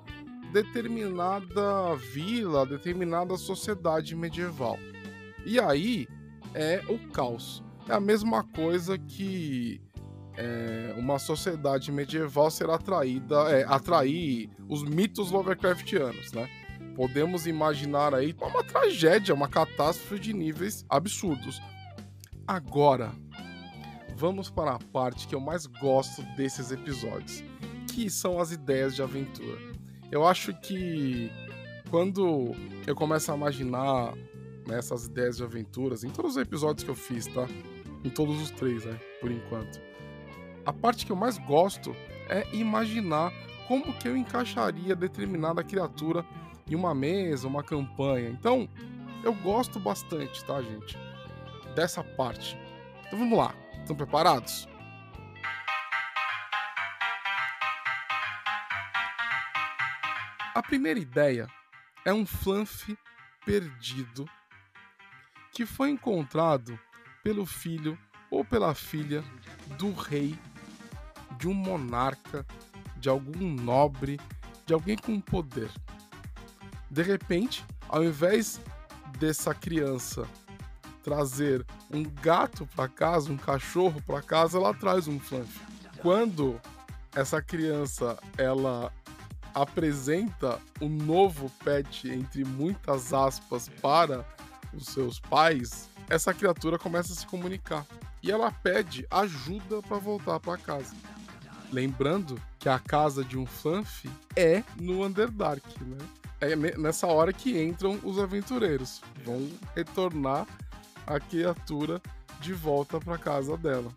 determinada 0.54 1.96
vila, 1.96 2.68
determinada 2.68 3.36
sociedade 3.36 4.16
medieval. 4.16 4.78
E 5.46 5.60
aí 5.60 6.08
é 6.54 6.82
o 6.88 6.98
caos. 7.10 7.64
É 7.88 7.94
a 7.94 8.00
mesma 8.00 8.44
coisa 8.44 8.98
que 8.98 9.82
é, 10.38 10.94
uma 10.98 11.20
sociedade 11.20 11.92
medieval 11.92 12.50
ser 12.50 12.70
atraída, 12.70 13.36
é, 13.50 13.66
atrair 13.66 14.50
os 14.70 14.84
mitos 14.84 15.32
Lovecraftianos, 15.32 16.32
né? 16.32 16.50
podemos 16.96 17.48
imaginar 17.48 18.14
aí 18.14 18.36
uma 18.40 18.64
tragédia, 18.64 19.34
uma 19.34 19.48
catástrofe 19.48 20.20
de 20.20 20.34
níveis 20.34 20.86
absurdos. 20.90 21.62
Agora, 22.46 23.12
vamos 24.16 24.50
para 24.50 24.74
a 24.74 24.80
parte 24.80 25.28
que 25.28 25.36
eu 25.36 25.40
mais 25.40 25.66
gosto 25.66 26.22
desses 26.36 26.72
episódios, 26.72 27.44
que 27.88 28.10
são 28.10 28.40
as 28.40 28.52
ideias 28.52 28.96
de 28.96 29.02
aventura. 29.02 29.58
Eu 30.12 30.28
acho 30.28 30.54
que 30.62 31.32
quando 31.90 32.54
eu 32.86 32.96
começo 32.96 33.32
a 33.32 33.36
imaginar 33.36 34.14
né, 34.68 34.78
essas 34.78 35.06
ideias 35.06 35.38
de 35.38 35.44
aventuras, 35.44 36.04
em 36.04 36.10
todos 36.10 36.36
os 36.36 36.42
episódios 36.42 36.84
que 36.84 36.90
eu 36.90 36.96
fiz, 36.96 37.28
tá? 37.28 37.48
Em 38.04 38.10
todos 38.10 38.42
os 38.42 38.52
três, 38.52 38.86
né? 38.86 39.00
Por 39.20 39.32
enquanto. 39.32 39.80
A 40.66 40.74
parte 40.74 41.06
que 41.06 41.12
eu 41.12 41.16
mais 41.16 41.38
gosto 41.38 41.96
é 42.30 42.48
imaginar 42.54 43.32
como 43.68 43.94
que 43.94 44.08
eu 44.08 44.18
encaixaria 44.18 44.96
determinada 44.96 45.64
criatura 45.64 46.26
em 46.70 46.76
uma 46.76 46.94
mesa, 46.94 47.48
uma 47.48 47.64
campanha. 47.64 48.30
Então, 48.30 48.68
eu 49.24 49.34
gosto 49.34 49.80
bastante, 49.80 50.44
tá, 50.46 50.62
gente? 50.62 50.98
Dessa 51.76 52.04
parte. 52.04 52.58
Então 53.06 53.20
vamos 53.20 53.38
lá. 53.38 53.54
Estão 53.80 53.96
preparados? 53.96 54.68
A 60.54 60.62
primeira 60.62 61.00
ideia 61.00 61.48
é 62.06 62.14
um 62.14 62.26
flanf 62.26 62.90
perdido 63.46 64.30
que 65.62 65.66
foi 65.68 65.92
encontrado 65.92 66.80
pelo 67.24 67.46
filho 67.46 67.96
ou 68.32 68.44
pela 68.44 68.74
filha 68.74 69.24
do 69.78 69.94
rei, 69.94 70.36
de 71.38 71.48
um 71.48 71.54
monarca, 71.54 72.44
de 72.98 73.08
algum 73.08 73.48
nobre, 73.48 74.20
de 74.66 74.74
alguém 74.74 74.98
com 74.98 75.22
poder. 75.22 75.70
De 76.90 77.04
repente, 77.04 77.64
ao 77.88 78.04
invés 78.04 78.60
dessa 79.20 79.54
criança 79.54 80.28
trazer 81.04 81.64
um 81.94 82.02
gato 82.02 82.68
para 82.76 82.90
casa, 82.90 83.32
um 83.32 83.38
cachorro 83.38 84.02
para 84.02 84.24
casa, 84.24 84.58
ela 84.58 84.74
traz 84.74 85.08
um 85.08 85.20
flanf. 85.20 85.60
Quando 86.00 86.60
essa 87.16 87.40
criança 87.40 88.18
ela 88.36 88.92
apresenta 89.54 90.60
um 90.82 90.90
novo 90.90 91.52
pet 91.64 92.10
entre 92.10 92.44
muitas 92.44 93.14
aspas 93.14 93.70
para 93.80 94.26
os 94.74 94.86
seus 94.86 95.20
pais, 95.20 95.90
essa 96.10 96.34
criatura 96.34 96.78
começa 96.78 97.14
a 97.14 97.16
se 97.16 97.26
comunicar 97.26 97.86
e 98.22 98.32
ela 98.32 98.52
pede 98.52 99.06
ajuda 99.10 99.82
para 99.82 99.98
voltar 99.98 100.40
para 100.40 100.58
casa. 100.58 100.96
Lembrando 101.72 102.42
que 102.60 102.68
a 102.68 102.78
casa 102.78 103.24
de 103.24 103.38
um 103.38 103.46
flanf 103.46 104.06
é 104.36 104.64
no 104.80 105.06
Underdark, 105.06 105.66
né? 105.84 105.98
é 106.42 106.56
nessa 106.56 107.08
hora 107.08 107.32
que 107.32 107.62
entram 107.62 108.00
os 108.04 108.20
aventureiros. 108.20 109.02
Vão 109.24 109.48
retornar 109.76 110.48
a 111.06 111.20
criatura 111.20 112.02
de 112.42 112.54
volta 112.54 113.00
para 113.00 113.18
casa 113.18 113.56
dela. 113.56 113.92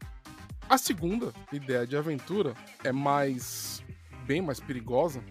A 0.69 0.79
segunda 0.79 1.33
ideia 1.53 1.87
de 1.87 1.97
aventura 1.97 2.55
é 2.83 2.93
mais 2.93 3.83
bem 4.27 4.41
mais 4.41 4.61
perigosa, 4.61 5.23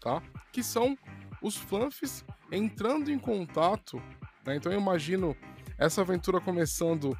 tá? 0.00 0.22
Que 0.52 0.62
são 0.62 0.96
os 1.42 1.56
flanfs 1.56 2.24
entrando 2.50 3.10
em 3.10 3.18
contato. 3.18 4.02
Né? 4.48 4.56
Então 4.56 4.72
eu 4.72 4.80
imagino 4.80 5.36
essa 5.76 6.00
aventura 6.00 6.40
começando 6.40 7.16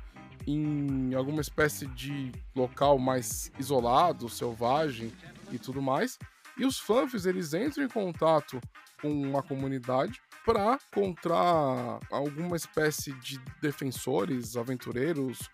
em 0.47 1.15
alguma 1.15 1.41
espécie 1.41 1.87
de 1.89 2.33
local 2.57 2.99
mais 2.99 3.53
isolado, 3.59 4.29
selvagem 4.29 5.13
e 5.53 5.59
tudo 5.59 5.83
mais. 5.83 6.19
E 6.57 6.65
os 6.65 6.79
flanfs 6.79 7.27
eles 7.27 7.53
entram 7.55 7.85
em 7.85 7.89
contato 7.89 8.61
com 9.01 9.11
uma 9.11 9.43
comunidade 9.43 10.21
para 10.45 10.79
encontrar 10.91 12.01
alguma 12.11 12.57
espécie 12.57 13.13
de 13.21 13.39
defensores, 13.61 14.57
aventureiros, 14.57 15.51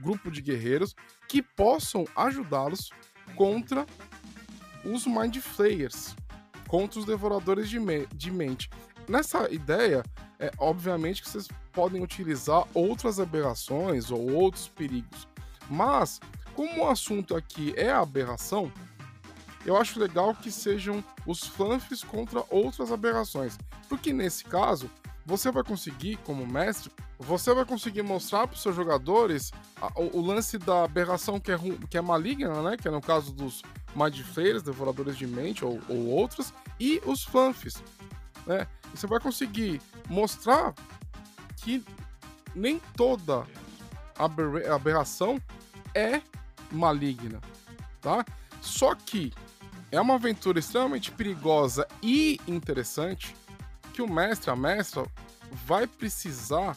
grupo 0.00 0.30
de 0.30 0.40
guerreiros 0.40 0.94
que 1.28 1.42
possam 1.42 2.06
ajudá-los 2.16 2.90
contra 3.36 3.86
os 4.84 5.06
Mind 5.06 5.36
Flayers, 5.36 6.16
contra 6.66 6.98
os 6.98 7.04
Devoradores 7.04 7.68
de, 7.68 7.78
me 7.78 8.06
de 8.06 8.30
Mente. 8.30 8.70
Nessa 9.08 9.50
ideia, 9.50 10.04
é 10.38 10.50
obviamente 10.58 11.22
que 11.22 11.28
vocês 11.28 11.48
podem 11.72 12.02
utilizar 12.02 12.64
outras 12.74 13.18
aberrações 13.18 14.10
ou 14.10 14.32
outros 14.32 14.68
perigos, 14.68 15.26
mas 15.70 16.20
como 16.54 16.82
o 16.82 16.88
assunto 16.90 17.34
aqui 17.34 17.72
é 17.76 17.90
aberração, 17.90 18.70
eu 19.64 19.76
acho 19.76 19.98
legal 19.98 20.34
que 20.34 20.50
sejam 20.50 21.02
os 21.26 21.40
flanfs 21.40 22.02
contra 22.02 22.44
outras 22.50 22.92
aberrações. 22.92 23.58
Porque 23.88 24.12
nesse 24.12 24.44
caso, 24.44 24.90
você 25.24 25.50
vai 25.50 25.62
conseguir, 25.62 26.16
como 26.24 26.46
mestre, 26.46 26.90
você 27.18 27.52
vai 27.52 27.64
conseguir 27.64 28.02
mostrar 28.02 28.46
para 28.46 28.54
os 28.54 28.62
seus 28.62 28.74
jogadores 28.74 29.52
a, 29.80 29.88
o, 30.00 30.18
o, 30.18 30.20
lance 30.20 30.56
da 30.56 30.84
aberração 30.84 31.38
que 31.38 31.52
é, 31.52 31.58
que 31.90 31.98
é 31.98 32.00
maligna, 32.00 32.62
né? 32.62 32.76
Que 32.76 32.88
é 32.88 32.90
no 32.90 33.00
caso 33.00 33.32
dos 33.32 33.62
Mind 33.94 34.18
Flayers, 34.20 34.62
Devoradores 34.62 35.16
de 35.16 35.26
Mente 35.26 35.64
ou, 35.64 35.80
ou 35.88 36.06
outros, 36.06 36.52
e 36.80 37.02
os 37.04 37.24
flanfs, 37.24 37.82
né? 38.48 38.66
Você 38.94 39.06
vai 39.06 39.20
conseguir 39.20 39.80
mostrar 40.08 40.74
que 41.58 41.84
nem 42.54 42.80
toda 42.96 43.46
aber 44.16 44.68
aberração 44.72 45.40
é 45.94 46.20
maligna, 46.72 47.40
tá? 48.00 48.24
Só 48.60 48.94
que 48.94 49.32
é 49.92 50.00
uma 50.00 50.14
aventura 50.14 50.58
extremamente 50.58 51.12
perigosa 51.12 51.86
e 52.02 52.40
interessante 52.48 53.36
que 53.92 54.02
o 54.02 54.10
mestre, 54.10 54.50
a 54.50 54.56
mestra, 54.56 55.06
vai 55.66 55.86
precisar 55.86 56.76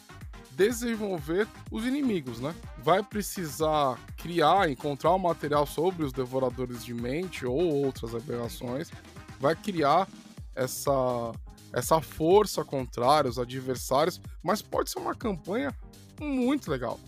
desenvolver 0.52 1.48
os 1.72 1.86
inimigos, 1.86 2.40
né? 2.40 2.54
Vai 2.78 3.02
precisar 3.02 3.98
criar, 4.18 4.70
encontrar 4.70 5.16
um 5.16 5.20
material 5.20 5.66
sobre 5.66 6.04
os 6.04 6.12
devoradores 6.12 6.84
de 6.84 6.94
mente 6.94 7.46
ou 7.46 7.84
outras 7.86 8.14
aberrações, 8.14 8.92
vai 9.40 9.56
criar 9.56 10.08
essa 10.54 11.32
essa 11.74 12.02
força 12.02 12.64
contra 12.64 13.28
os 13.28 13.40
adversários, 13.40 14.20
mas 14.44 14.62
pode 14.62 14.90
ser 14.90 15.00
uma 15.00 15.16
campanha 15.16 15.76
muito 16.20 16.70
legal. 16.70 17.00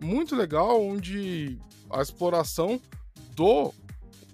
Muito 0.00 0.34
legal, 0.34 0.82
onde 0.82 1.58
a 1.90 2.00
exploração 2.00 2.80
do 3.34 3.72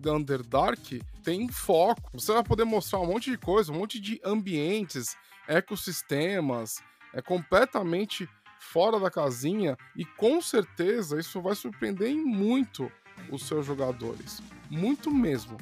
Underdark 0.05 1.01
tem 1.23 1.49
foco. 1.49 2.11
Você 2.15 2.33
vai 2.33 2.45
poder 2.45 2.65
mostrar 2.65 3.01
um 3.01 3.07
monte 3.07 3.31
de 3.31 3.39
coisa, 3.39 3.73
um 3.73 3.79
monte 3.79 4.01
de 4.01 4.21
ambientes, 4.25 5.17
ecossistemas, 5.49 6.83
é 7.13 7.23
completamente 7.23 8.29
fora 8.61 9.01
da 9.01 9.11
casinha 9.11 9.77
e 9.97 10.05
com 10.05 10.41
certeza 10.41 11.19
isso 11.19 11.41
vai 11.41 11.55
surpreender 11.55 12.15
muito 12.15 12.91
os 13.31 13.47
seus 13.47 13.65
jogadores. 13.65 14.41
Muito 14.71 15.11
mesmo, 15.11 15.57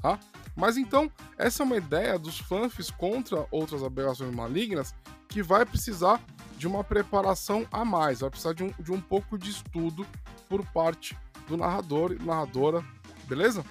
tá? 0.00 0.18
Mas 0.56 0.78
então, 0.78 1.12
essa 1.36 1.62
é 1.62 1.66
uma 1.66 1.76
ideia 1.76 2.18
dos 2.18 2.38
fanfs 2.38 2.90
contra 2.90 3.46
outras 3.50 3.84
aberrações 3.84 4.34
malignas 4.34 4.94
que 5.28 5.42
vai 5.42 5.66
precisar 5.66 6.20
de 6.56 6.66
uma 6.66 6.82
preparação 6.82 7.66
a 7.70 7.84
mais, 7.84 8.20
vai 8.20 8.30
precisar 8.30 8.54
de 8.54 8.64
um, 8.64 8.72
de 8.78 8.90
um 8.90 9.00
pouco 9.00 9.36
de 9.36 9.50
estudo 9.50 10.06
por 10.48 10.64
parte 10.66 11.16
do 11.46 11.56
narrador 11.56 12.12
e 12.12 12.24
narradora, 12.24 12.82
beleza? 13.26 13.62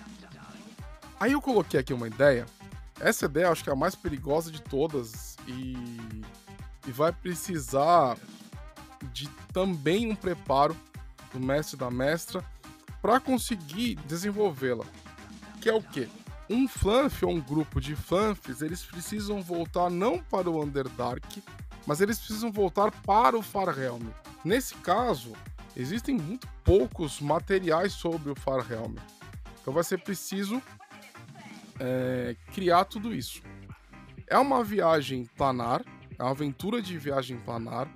Aí 1.20 1.32
eu 1.32 1.42
coloquei 1.42 1.80
aqui 1.80 1.94
uma 1.94 2.08
ideia. 2.08 2.46
Essa 3.00 3.26
ideia 3.26 3.50
acho 3.50 3.64
que 3.64 3.70
é 3.70 3.74
a 3.74 3.76
mais 3.76 3.96
perigosa 3.96 4.52
de 4.52 4.62
todas 4.62 5.38
e, 5.48 5.76
e 6.88 6.92
vai 6.92 7.12
precisar 7.12 8.18
de 9.12 9.28
também 9.52 10.12
um 10.12 10.16
preparo 10.16 10.76
do 11.34 11.40
mestre 11.40 11.76
e 11.76 11.80
da 11.80 11.90
mestra 11.90 12.44
para 13.02 13.20
conseguir 13.20 13.96
desenvolvê-la. 14.08 14.86
Que 15.62 15.70
é 15.70 15.74
o 15.74 15.82
quê? 15.82 16.08
Um 16.50 16.68
flanf 16.68 17.24
ou 17.24 17.32
um 17.32 17.42
grupo 17.42 17.82
de 17.82 17.96
flanfs, 17.96 18.62
eles 18.62 18.84
precisam 18.84 19.42
voltar 19.42 19.90
não 19.90 20.20
para 20.20 20.50
o 20.50 20.62
Underdark, 20.62 21.42
mas 21.88 22.02
eles 22.02 22.20
precisam 22.20 22.52
voltar 22.52 22.92
para 23.02 23.36
o 23.36 23.42
Farhelm. 23.42 24.04
Nesse 24.44 24.76
caso, 24.76 25.34
existem 25.76 26.16
muito 26.16 26.48
poucos 26.64 27.20
materiais 27.20 27.94
sobre 27.94 28.32
o 28.32 28.36
Farhelm. 28.36 28.96
Então 29.60 29.74
vai 29.74 29.84
ser 29.84 30.00
preciso 30.02 30.62
é, 31.80 32.36
criar 32.54 32.86
tudo 32.86 33.14
isso. 33.14 33.42
É 34.28 34.38
uma 34.38 34.64
viagem 34.64 35.26
planar, 35.36 35.84
é 36.18 36.22
uma 36.22 36.32
aventura 36.32 36.80
de 36.80 36.96
viagem 36.98 37.40
planar. 37.40 37.92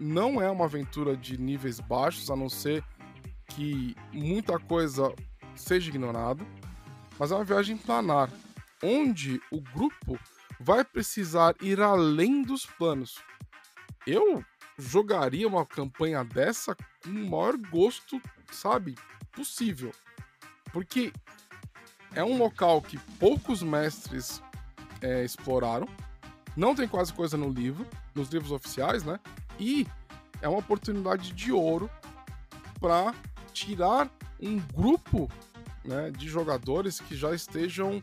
Não 0.00 0.42
é 0.42 0.50
uma 0.50 0.64
aventura 0.64 1.16
de 1.16 1.38
níveis 1.38 1.78
baixos, 1.78 2.30
a 2.30 2.36
não 2.36 2.48
ser 2.48 2.84
que 3.48 3.96
muita 4.12 4.58
coisa 4.58 5.12
seja 5.54 5.90
ignorada 5.90 6.44
mas 7.18 7.30
é 7.30 7.34
uma 7.34 7.44
viagem 7.44 7.76
planar, 7.76 8.30
onde 8.82 9.40
o 9.50 9.60
grupo 9.60 10.18
vai 10.60 10.84
precisar 10.84 11.54
ir 11.60 11.80
além 11.80 12.42
dos 12.42 12.64
planos. 12.64 13.16
Eu 14.06 14.44
jogaria 14.78 15.46
uma 15.46 15.66
campanha 15.66 16.24
dessa 16.24 16.74
com 17.02 17.10
o 17.10 17.30
maior 17.30 17.56
gosto, 17.56 18.20
sabe, 18.50 18.94
possível. 19.32 19.92
Porque 20.72 21.12
é 22.14 22.22
um 22.22 22.38
local 22.38 22.80
que 22.80 22.98
poucos 23.18 23.62
mestres 23.62 24.42
é, 25.00 25.24
exploraram, 25.24 25.88
não 26.56 26.74
tem 26.74 26.88
quase 26.88 27.12
coisa 27.12 27.36
no 27.36 27.48
livro, 27.48 27.86
nos 28.14 28.28
livros 28.30 28.50
oficiais, 28.50 29.04
né? 29.04 29.20
E 29.58 29.86
é 30.40 30.48
uma 30.48 30.58
oportunidade 30.58 31.32
de 31.32 31.52
ouro 31.52 31.90
para 32.80 33.14
tirar 33.52 34.10
um 34.40 34.58
grupo 34.58 35.28
né, 35.88 36.10
de 36.10 36.28
jogadores 36.28 37.00
que 37.00 37.16
já 37.16 37.34
estejam 37.34 38.02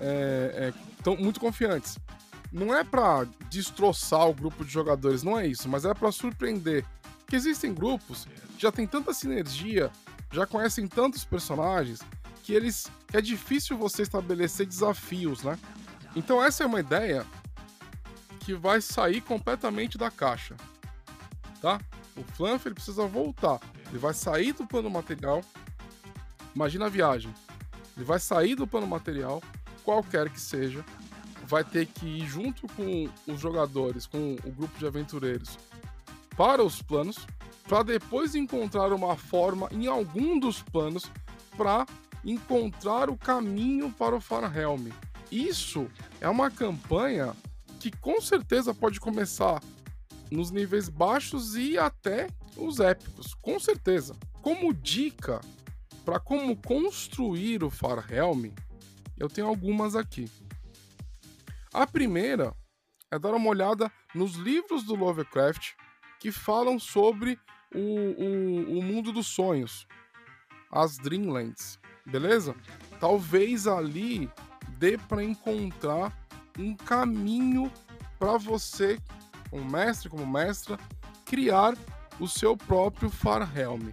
é, 0.00 0.72
é, 0.72 1.02
tão, 1.02 1.16
muito 1.16 1.40
confiantes. 1.40 1.98
Não 2.52 2.72
é 2.72 2.84
para 2.84 3.26
destroçar 3.50 4.28
o 4.28 4.32
grupo 4.32 4.64
de 4.64 4.70
jogadores, 4.70 5.24
não 5.24 5.38
é 5.38 5.46
isso, 5.46 5.68
mas 5.68 5.84
é 5.84 5.92
para 5.92 6.12
surpreender. 6.12 6.84
Que 7.26 7.34
existem 7.34 7.74
grupos 7.74 8.26
que 8.54 8.62
já 8.62 8.70
tem 8.70 8.86
tanta 8.86 9.12
sinergia, 9.12 9.90
já 10.30 10.46
conhecem 10.46 10.86
tantos 10.86 11.24
personagens, 11.24 12.00
que 12.44 12.52
eles 12.52 12.90
que 13.08 13.16
é 13.16 13.20
difícil 13.20 13.76
você 13.76 14.02
estabelecer 14.02 14.66
desafios, 14.66 15.42
né? 15.42 15.58
Então 16.14 16.42
essa 16.42 16.62
é 16.62 16.66
uma 16.66 16.80
ideia 16.80 17.26
que 18.40 18.54
vai 18.54 18.80
sair 18.80 19.20
completamente 19.20 19.96
da 19.96 20.10
caixa, 20.10 20.54
tá? 21.60 21.80
O 22.16 22.22
Flanf 22.22 22.66
ele 22.66 22.74
precisa 22.74 23.06
voltar, 23.06 23.58
ele 23.88 23.98
vai 23.98 24.14
sair 24.14 24.52
do 24.52 24.66
plano 24.66 24.90
material 24.90 25.42
Imagina 26.54 26.86
a 26.86 26.88
viagem. 26.88 27.34
Ele 27.96 28.04
vai 28.04 28.18
sair 28.18 28.54
do 28.54 28.66
plano 28.66 28.86
material, 28.86 29.42
qualquer 29.84 30.28
que 30.28 30.40
seja, 30.40 30.84
vai 31.46 31.62
ter 31.62 31.86
que 31.86 32.06
ir 32.06 32.26
junto 32.26 32.66
com 32.68 33.08
os 33.26 33.40
jogadores, 33.40 34.06
com 34.06 34.36
o 34.44 34.50
grupo 34.50 34.78
de 34.78 34.86
aventureiros, 34.86 35.58
para 36.36 36.62
os 36.62 36.80
planos, 36.82 37.26
para 37.68 37.82
depois 37.82 38.34
encontrar 38.34 38.92
uma 38.92 39.16
forma 39.16 39.68
em 39.70 39.86
algum 39.86 40.38
dos 40.38 40.62
planos 40.62 41.10
para 41.56 41.86
encontrar 42.24 43.08
o 43.08 43.16
caminho 43.16 43.90
para 43.90 44.16
o 44.16 44.20
Farhelm. 44.20 44.88
Isso 45.30 45.88
é 46.20 46.28
uma 46.28 46.50
campanha 46.50 47.34
que 47.78 47.90
com 47.90 48.20
certeza 48.20 48.74
pode 48.74 48.98
começar 48.98 49.62
nos 50.30 50.50
níveis 50.50 50.88
baixos 50.88 51.54
e 51.54 51.78
até 51.78 52.28
os 52.56 52.80
épicos, 52.80 53.34
com 53.34 53.58
certeza. 53.60 54.16
Como 54.40 54.72
dica, 54.72 55.40
para 56.04 56.20
como 56.20 56.56
construir 56.56 57.64
o 57.64 57.70
Farhelm, 57.70 58.46
eu 59.16 59.28
tenho 59.28 59.46
algumas 59.46 59.96
aqui. 59.96 60.30
A 61.72 61.86
primeira 61.86 62.54
é 63.10 63.18
dar 63.18 63.34
uma 63.34 63.48
olhada 63.48 63.90
nos 64.14 64.34
livros 64.34 64.84
do 64.84 64.94
Lovecraft 64.94 65.72
que 66.20 66.30
falam 66.30 66.78
sobre 66.78 67.38
o, 67.74 67.78
o, 67.78 68.78
o 68.78 68.82
mundo 68.82 69.12
dos 69.12 69.26
sonhos, 69.26 69.86
as 70.70 70.96
Dreamlands, 70.98 71.78
beleza? 72.06 72.54
Talvez 73.00 73.66
ali 73.66 74.30
dê 74.78 74.98
para 74.98 75.24
encontrar 75.24 76.12
um 76.58 76.76
caminho 76.76 77.72
para 78.18 78.36
você, 78.36 78.98
como 79.50 79.64
mestre, 79.64 80.08
como 80.08 80.26
mestra, 80.26 80.78
criar 81.24 81.74
o 82.20 82.28
seu 82.28 82.56
próprio 82.56 83.10
Farhelm. 83.10 83.90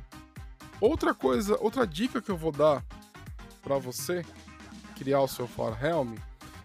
Outra 0.82 1.14
coisa, 1.14 1.56
outra 1.62 1.86
dica 1.86 2.20
que 2.20 2.32
eu 2.32 2.36
vou 2.36 2.52
dar 2.52 2.84
para 3.62 3.78
você 3.78 4.26
criar 4.96 5.22
o 5.22 5.28
seu 5.28 5.48
Farhelm 5.48 6.16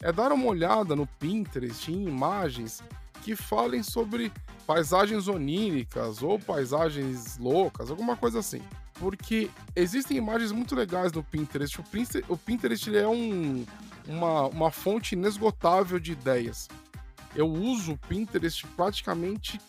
é 0.00 0.10
dar 0.10 0.32
uma 0.32 0.46
olhada 0.46 0.96
no 0.96 1.06
Pinterest 1.06 1.92
em 1.92 2.08
imagens 2.08 2.82
que 3.22 3.36
falem 3.36 3.82
sobre 3.82 4.32
paisagens 4.66 5.28
oníricas 5.28 6.22
ou 6.22 6.38
paisagens 6.38 7.36
loucas, 7.36 7.90
alguma 7.90 8.16
coisa 8.16 8.38
assim. 8.38 8.62
Porque 8.94 9.50
existem 9.74 10.16
imagens 10.16 10.50
muito 10.50 10.74
legais 10.74 11.12
no 11.12 11.22
Pinterest. 11.22 11.78
O 11.78 11.84
Pinterest, 11.84 12.32
o 12.32 12.38
Pinterest 12.38 12.96
é 12.96 13.06
um, 13.06 13.66
uma, 14.08 14.46
uma 14.46 14.70
fonte 14.70 15.14
inesgotável 15.14 16.00
de 16.00 16.12
ideias. 16.12 16.68
Eu 17.34 17.52
uso 17.52 17.92
o 17.92 17.98
Pinterest 17.98 18.66
praticamente 18.68 19.60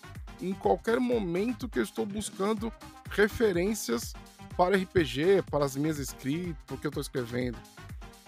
em 0.41 0.53
qualquer 0.53 1.01
momento 1.01 1.67
que 1.67 1.79
eu 1.79 1.83
estou 1.83 2.05
buscando 2.05 2.71
referências 3.09 4.13
para 4.57 4.75
RPG, 4.75 5.43
para 5.51 5.63
as 5.63 5.75
minhas 5.75 5.99
escritas, 5.99 6.57
porque 6.65 6.87
eu 6.87 6.89
estou 6.89 7.01
escrevendo. 7.01 7.57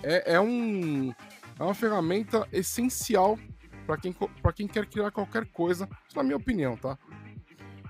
É, 0.03 0.35
é, 0.35 0.39
um, 0.39 1.09
é 1.59 1.63
uma 1.63 1.73
ferramenta 1.73 2.47
essencial 2.53 3.37
para 3.87 3.97
quem, 3.97 4.15
quem 4.55 4.67
quer 4.67 4.85
criar 4.85 5.09
qualquer 5.09 5.47
coisa, 5.47 5.89
na 6.15 6.21
minha 6.21 6.37
opinião, 6.37 6.77
tá? 6.77 6.95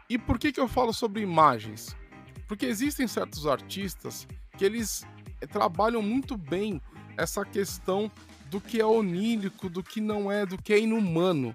E 0.10 0.18
por 0.18 0.40
que, 0.40 0.54
que 0.54 0.60
eu 0.60 0.68
falo 0.68 0.94
sobre 0.94 1.22
imagens? 1.22 1.96
Porque 2.48 2.66
existem 2.66 3.06
certos 3.06 3.46
artistas 3.46 4.26
que 4.58 4.64
eles 4.64 5.06
eh, 5.42 5.46
trabalham 5.46 6.02
muito 6.02 6.38
bem 6.38 6.82
essa 7.18 7.44
questão 7.44 8.10
do 8.50 8.62
que 8.62 8.80
é 8.80 8.86
onírico, 8.86 9.70
do 9.70 9.84
que 9.84 10.00
não 10.00 10.32
é, 10.32 10.46
do 10.46 10.58
que 10.58 10.74
é 10.74 10.80
inumano, 10.80 11.54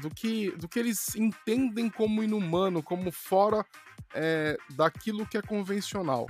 do 0.00 0.10
que, 0.10 0.50
do 0.52 0.68
que 0.68 0.78
eles 0.78 1.16
entendem 1.16 1.90
como 1.90 2.22
inumano, 2.22 2.82
como 2.82 3.10
fora 3.10 3.64
é, 4.14 4.56
daquilo 4.70 5.26
que 5.26 5.36
é 5.36 5.42
convencional. 5.42 6.26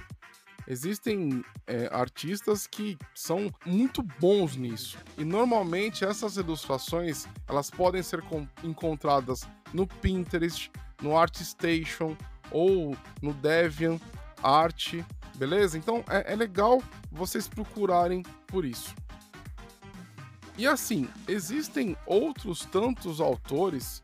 Existem 0.66 1.42
é, 1.66 1.88
artistas 1.90 2.66
que 2.66 2.98
são 3.14 3.50
muito 3.64 4.02
bons 4.02 4.54
nisso. 4.54 4.98
E 5.16 5.24
normalmente 5.24 6.04
essas 6.04 6.36
ilustrações 6.36 7.26
elas 7.46 7.70
podem 7.70 8.02
ser 8.02 8.22
encontradas 8.62 9.48
no 9.72 9.86
Pinterest, 9.86 10.70
no 11.02 11.16
ArtStation 11.16 12.16
ou 12.50 12.94
no 13.22 13.32
Deviant 13.32 14.00
Art, 14.42 14.94
beleza? 15.36 15.78
Então 15.78 16.04
é, 16.08 16.32
é 16.32 16.36
legal 16.36 16.82
vocês 17.10 17.48
procurarem 17.48 18.22
por 18.46 18.64
isso. 18.64 18.94
E 20.58 20.66
assim, 20.66 21.08
existem 21.26 21.96
outros 22.04 22.66
tantos 22.66 23.20
autores 23.20 24.02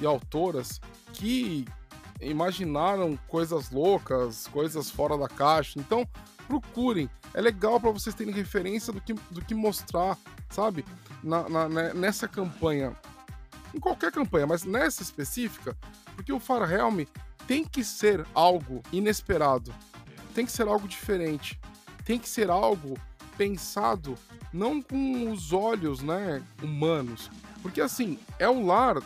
e 0.00 0.04
autoras 0.04 0.80
que 1.14 1.64
imaginaram 2.20 3.18
coisas 3.28 3.70
loucas, 3.70 4.46
coisas 4.48 4.90
fora 4.90 5.16
da 5.16 5.28
caixa. 5.28 5.78
Então, 5.78 6.06
procurem. 6.46 7.08
É 7.32 7.40
legal 7.40 7.80
para 7.80 7.90
vocês 7.90 8.14
terem 8.14 8.34
referência 8.34 8.92
do 8.92 9.00
que, 9.00 9.14
do 9.14 9.42
que 9.42 9.54
mostrar 9.54 10.18
sabe? 10.52 10.84
Na, 11.22 11.48
na, 11.48 11.68
né, 11.68 11.94
nessa 11.94 12.28
campanha, 12.28 12.94
em 13.74 13.80
qualquer 13.80 14.12
campanha, 14.12 14.46
mas 14.46 14.64
nessa 14.64 15.02
específica, 15.02 15.76
porque 16.14 16.32
o 16.32 16.38
Far 16.38 16.70
Helm 16.70 17.04
tem 17.46 17.64
que 17.64 17.82
ser 17.82 18.24
algo 18.34 18.82
inesperado, 18.92 19.74
tem 20.34 20.44
que 20.44 20.52
ser 20.52 20.68
algo 20.68 20.86
diferente, 20.86 21.58
tem 22.04 22.18
que 22.18 22.28
ser 22.28 22.50
algo 22.50 22.96
pensado 23.36 24.16
não 24.52 24.82
com 24.82 25.30
os 25.30 25.52
olhos, 25.52 26.02
né, 26.02 26.42
humanos, 26.62 27.30
porque 27.62 27.80
assim, 27.80 28.18
é 28.38 28.48
o 28.48 28.64
lar 28.64 28.96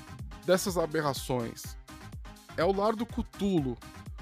dessas 0.44 0.78
aberrações. 0.78 1.76
É 2.56 2.64
o 2.64 2.72
lar 2.72 2.96
do 2.96 3.04
Cthulhu. 3.04 3.76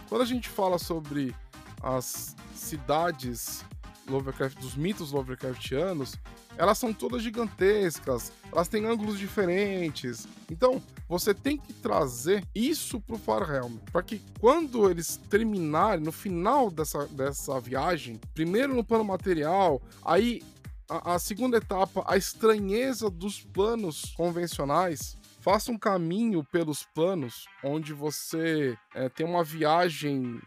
Quando 0.09 0.23
a 0.23 0.27
gente 0.27 0.49
fala 0.49 0.79
sobre 0.79 1.35
as 1.83 2.35
cidades 2.55 3.65
Lovecraft, 4.09 4.59
dos 4.59 4.75
mitos 4.75 5.13
Lovecraftianos, 5.13 6.17
elas 6.57 6.79
são 6.79 6.93
todas 6.93 7.23
gigantescas, 7.23 8.33
elas 8.53 8.69
têm 8.69 8.87
ângulos 8.87 9.19
diferentes. 9.19 10.27
Então, 10.51 10.83
você 11.09 11.35
tem 11.35 11.57
que 11.57 11.73
trazer 11.73 12.45
isso 12.55 13.01
pro 13.01 13.19
Farhelm, 13.19 13.77
para 13.93 14.03
que 14.03 14.21
quando 14.41 14.91
eles 14.91 15.17
terminarem, 15.29 16.05
no 16.05 16.13
final 16.13 16.71
dessa, 16.71 17.07
dessa 17.07 17.61
viagem, 17.61 18.21
primeiro 18.35 18.75
no 18.75 18.85
plano 18.85 19.05
material, 19.05 19.83
aí 20.05 20.43
a, 20.89 21.15
a 21.15 21.19
segunda 21.19 21.57
etapa, 21.57 22.05
a 22.07 22.17
estranheza 22.17 23.11
dos 23.11 23.41
planos 23.41 24.13
convencionais, 24.17 25.17
faça 25.41 25.71
um 25.71 25.79
caminho 25.79 26.43
pelos 26.45 26.85
planos 26.85 27.47
onde 27.63 27.93
você 27.93 28.77
é, 28.95 29.09
tem 29.09 29.27
uma 29.27 29.45
viagem 29.45 30.41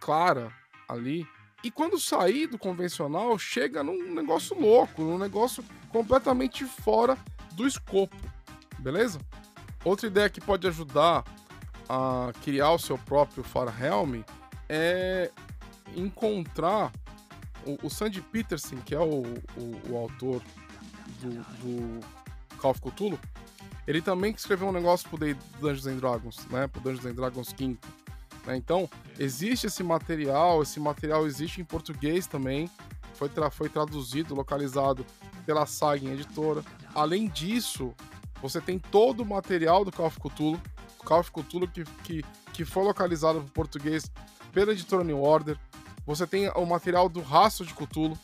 clara 0.00 0.50
ali. 0.88 1.26
E 1.62 1.70
quando 1.70 1.98
sair 1.98 2.46
do 2.46 2.58
convencional, 2.58 3.36
chega 3.38 3.82
num 3.82 4.14
negócio 4.14 4.58
louco, 4.58 5.02
num 5.02 5.18
negócio 5.18 5.64
completamente 5.90 6.64
fora 6.64 7.18
do 7.52 7.66
escopo, 7.66 8.16
beleza? 8.78 9.18
Outra 9.84 10.06
ideia 10.06 10.30
que 10.30 10.40
pode 10.40 10.66
ajudar 10.68 11.24
a 11.88 12.32
criar 12.42 12.72
o 12.72 12.78
seu 12.78 12.96
próprio 12.98 13.42
Farhelm 13.42 14.22
é 14.68 15.30
encontrar 15.96 16.92
o, 17.64 17.86
o 17.86 17.90
Sandy 17.90 18.20
Peterson, 18.20 18.76
que 18.76 18.94
é 18.94 19.00
o, 19.00 19.22
o, 19.56 19.90
o 19.90 19.96
autor 19.96 20.42
do, 21.20 21.30
do, 21.30 22.00
Call 22.58 22.72
of 22.72 22.80
Cthulhu, 22.80 23.18
ele 23.86 24.02
também 24.02 24.32
escreveu 24.32 24.68
um 24.68 24.72
negócio 24.72 25.08
pro 25.08 25.18
Dungeons 25.60 25.86
and 25.86 25.96
Dragons, 25.96 26.46
né? 26.50 26.66
Pro 26.66 26.80
Dungeons 26.80 27.06
and 27.06 27.14
Dragons 27.14 27.54
5. 27.56 27.88
Né? 28.48 28.56
Então, 28.56 28.88
existe 29.18 29.66
esse 29.66 29.82
material, 29.82 30.62
esse 30.62 30.80
material 30.80 31.26
existe 31.26 31.60
em 31.60 31.64
português 31.64 32.26
também, 32.26 32.70
foi, 33.12 33.28
tra 33.28 33.50
foi 33.50 33.68
traduzido, 33.68 34.34
localizado 34.34 35.04
pela 35.44 35.66
Sagan 35.66 36.12
Editora. 36.12 36.64
Além 36.94 37.28
disso, 37.28 37.94
você 38.40 38.58
tem 38.58 38.78
todo 38.78 39.20
o 39.20 39.26
material 39.26 39.84
do 39.84 39.92
Call 39.92 40.06
of 40.06 40.18
Cthulhu, 40.18 40.60
Call 41.04 41.20
of 41.20 41.30
Cthulhu 41.30 41.68
que, 41.68 41.84
que, 42.02 42.24
que 42.54 42.64
foi 42.64 42.84
localizado 42.84 43.40
para 43.40 43.50
português 43.50 44.10
pela 44.50 44.72
editora 44.72 45.04
New 45.04 45.22
Order. 45.22 45.58
Você 46.06 46.26
tem 46.26 46.48
o 46.48 46.64
material 46.64 47.08
do 47.08 47.20
Rastro 47.20 47.66
de 47.66 47.74
Cthulhu, 47.74 48.18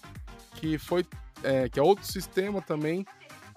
que 0.54 0.78
foi 0.78 1.04
é, 1.42 1.68
que 1.68 1.78
é 1.78 1.82
outro 1.82 2.06
sistema 2.06 2.62
também 2.62 3.04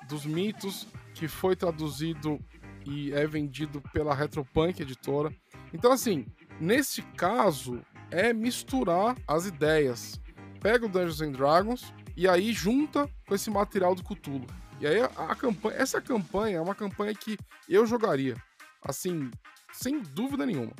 dos 0.10 0.26
mitos 0.26 0.86
que 1.14 1.30
foi 1.30 1.56
traduzido 1.56 2.38
e 2.86 3.14
é 3.14 3.26
vendido 3.26 3.82
pela 3.94 4.14
Retropunk 4.14 4.82
editora. 4.82 5.34
Então 5.74 5.92
assim, 5.92 6.26
nesse 6.60 7.02
caso 7.02 7.84
é 8.12 8.34
misturar 8.34 9.16
as 9.28 9.46
ideias. 9.46 10.20
Pega 10.60 10.86
o 10.86 10.90
Dungeons 10.90 11.22
and 11.22 11.32
Dragons 11.32 11.94
e 12.16 12.28
aí 12.28 12.52
junta 12.52 13.10
com 13.28 13.36
esse 13.36 13.50
material 13.50 13.94
do 13.94 14.04
Cthulhu. 14.04 14.48
E 14.80 14.88
aí 14.88 15.02
a, 15.02 15.06
a 15.06 15.36
campanha, 15.36 15.78
essa 15.78 16.02
campanha 16.02 16.58
é 16.58 16.62
uma 16.62 16.76
campanha 16.76 17.14
que 17.14 17.38
eu 17.68 17.86
jogaria, 17.86 18.36
assim, 18.84 19.30
sem 19.72 20.02
dúvida 20.02 20.46
nenhuma. 20.46 20.74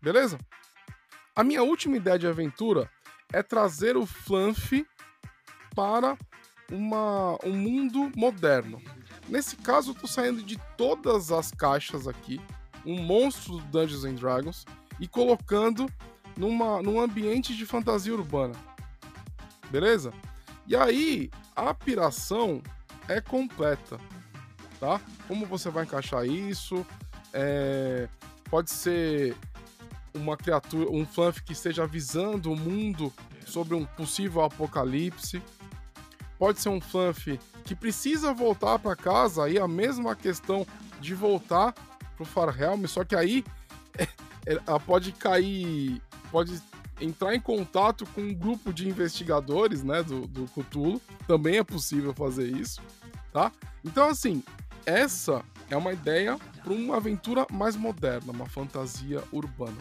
Beleza? 0.00 0.38
A 1.34 1.42
minha 1.42 1.62
última 1.62 1.96
ideia 1.96 2.18
de 2.18 2.26
aventura 2.26 2.90
é 3.32 3.42
trazer 3.42 3.96
o 3.96 4.04
Fluff 4.04 4.86
para 5.74 6.16
uma, 6.70 7.38
um 7.44 7.56
mundo 7.56 8.12
moderno. 8.16 8.82
Nesse 9.28 9.56
caso, 9.56 9.92
eu 9.92 9.94
tô 9.94 10.06
saindo 10.06 10.42
de 10.42 10.58
todas 10.76 11.32
as 11.32 11.50
caixas 11.50 12.06
aqui, 12.06 12.40
um 12.84 13.00
monstro 13.00 13.58
do 13.58 13.64
Dungeons 13.66 14.04
and 14.04 14.14
Dragons, 14.14 14.64
e 15.02 15.08
colocando 15.08 15.90
numa, 16.36 16.80
num 16.80 17.00
ambiente 17.00 17.56
de 17.56 17.66
fantasia 17.66 18.14
urbana. 18.14 18.54
Beleza? 19.68 20.14
E 20.64 20.76
aí, 20.76 21.28
a 21.56 21.74
piração 21.74 22.62
é 23.08 23.20
completa, 23.20 23.98
tá? 24.78 25.00
Como 25.26 25.44
você 25.44 25.70
vai 25.70 25.82
encaixar 25.82 26.24
isso? 26.24 26.86
É... 27.32 28.08
Pode 28.48 28.70
ser 28.70 29.34
uma 30.14 30.36
criatura, 30.36 30.88
um 30.88 31.04
fluff 31.04 31.42
que 31.42 31.52
esteja 31.52 31.82
avisando 31.82 32.52
o 32.52 32.56
mundo 32.56 33.12
sobre 33.44 33.74
um 33.74 33.84
possível 33.84 34.42
apocalipse. 34.42 35.42
Pode 36.38 36.60
ser 36.60 36.68
um 36.68 36.80
fluff 36.80 37.40
que 37.64 37.74
precisa 37.74 38.32
voltar 38.32 38.78
para 38.78 38.94
casa, 38.94 39.46
aí 39.46 39.58
a 39.58 39.66
mesma 39.66 40.14
questão 40.14 40.64
de 41.00 41.12
voltar 41.12 41.74
pro 42.14 42.24
Farhelm, 42.24 42.86
só 42.86 43.04
que 43.04 43.16
aí 43.16 43.44
é, 44.46 44.54
é, 44.54 44.78
pode 44.84 45.12
cair, 45.12 46.00
pode 46.30 46.60
entrar 47.00 47.34
em 47.34 47.40
contato 47.40 48.06
com 48.06 48.20
um 48.20 48.34
grupo 48.34 48.72
de 48.72 48.88
investigadores, 48.88 49.82
né, 49.82 50.02
do, 50.02 50.26
do 50.26 50.46
Cthulhu, 50.48 51.00
também 51.26 51.58
é 51.58 51.64
possível 51.64 52.14
fazer 52.14 52.46
isso, 52.46 52.80
tá? 53.32 53.50
Então, 53.84 54.08
assim, 54.08 54.42
essa 54.86 55.42
é 55.68 55.76
uma 55.76 55.92
ideia 55.92 56.38
para 56.62 56.72
uma 56.72 56.96
aventura 56.96 57.46
mais 57.50 57.74
moderna, 57.74 58.32
uma 58.32 58.46
fantasia 58.46 59.22
urbana 59.32 59.78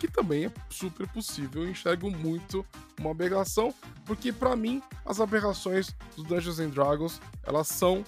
que 0.00 0.08
também 0.08 0.46
é 0.46 0.52
super 0.70 1.06
possível. 1.08 1.62
Eu 1.62 1.70
enxergo 1.70 2.10
muito 2.10 2.64
uma 2.98 3.10
aberração, 3.10 3.72
porque 4.06 4.32
para 4.32 4.56
mim 4.56 4.82
as 5.04 5.20
aberrações 5.20 5.94
do 6.16 6.24
Dungeons 6.24 6.58
and 6.58 6.70
Dragons 6.70 7.20
elas 7.44 7.68
são 7.68 8.02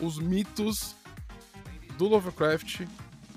os 0.00 0.18
mitos 0.18 0.94
do 1.98 2.06
Lovecraft, 2.06 2.86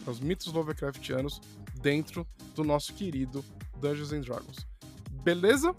os 0.06 0.19
mitos 0.19 0.54
Lovecraftianos 0.54 1.41
dentro 1.86 2.26
do 2.56 2.63
nosso 2.63 2.95
querido 2.95 3.45
Dungeons 3.80 4.12
and 4.12 4.21
Dragons. 4.21 4.65
Beleza? 5.24 5.76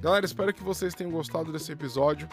Galera, 0.00 0.24
espero 0.24 0.54
que 0.54 0.62
vocês 0.62 0.94
tenham 0.94 1.12
gostado 1.12 1.52
desse 1.52 1.70
episódio. 1.70 2.26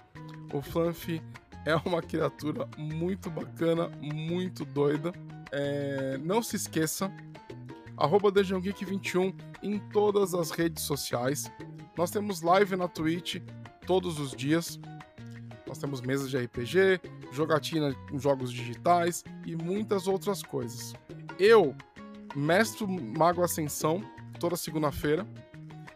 O 0.54 0.62
Fluffy 0.62 1.22
é 1.66 1.76
uma 1.86 2.02
criatura 2.02 2.66
muito 2.78 3.30
bacana, 3.30 3.90
muito 4.02 4.64
doida. 4.64 5.12
É, 5.52 6.18
não 6.20 6.42
se 6.42 6.56
esqueça, 6.56 7.12
arroba 7.98 8.32
21 8.32 9.36
em 9.62 9.80
todas 9.92 10.34
as 10.34 10.52
redes 10.52 10.86
sociais. 10.86 11.52
Nós 11.98 12.10
temos 12.10 12.42
live 12.42 12.78
na 12.78 12.88
Twitch 12.88 13.42
todos 13.86 14.18
os 14.18 14.32
dias. 14.32 14.80
Nós 15.76 15.82
temos 15.82 16.00
mesas 16.00 16.30
de 16.30 16.38
RPG, 16.38 17.02
jogatina 17.34 17.94
com 18.10 18.18
jogos 18.18 18.50
digitais 18.50 19.26
e 19.46 19.58
muitas 19.58 20.08
outras 20.08 20.42
coisas. 20.42 20.94
Eu, 21.38 21.76
mestre 22.34 22.88
Mago 22.88 23.44
Ascensão, 23.44 24.02
toda 24.40 24.56
segunda-feira. 24.56 25.28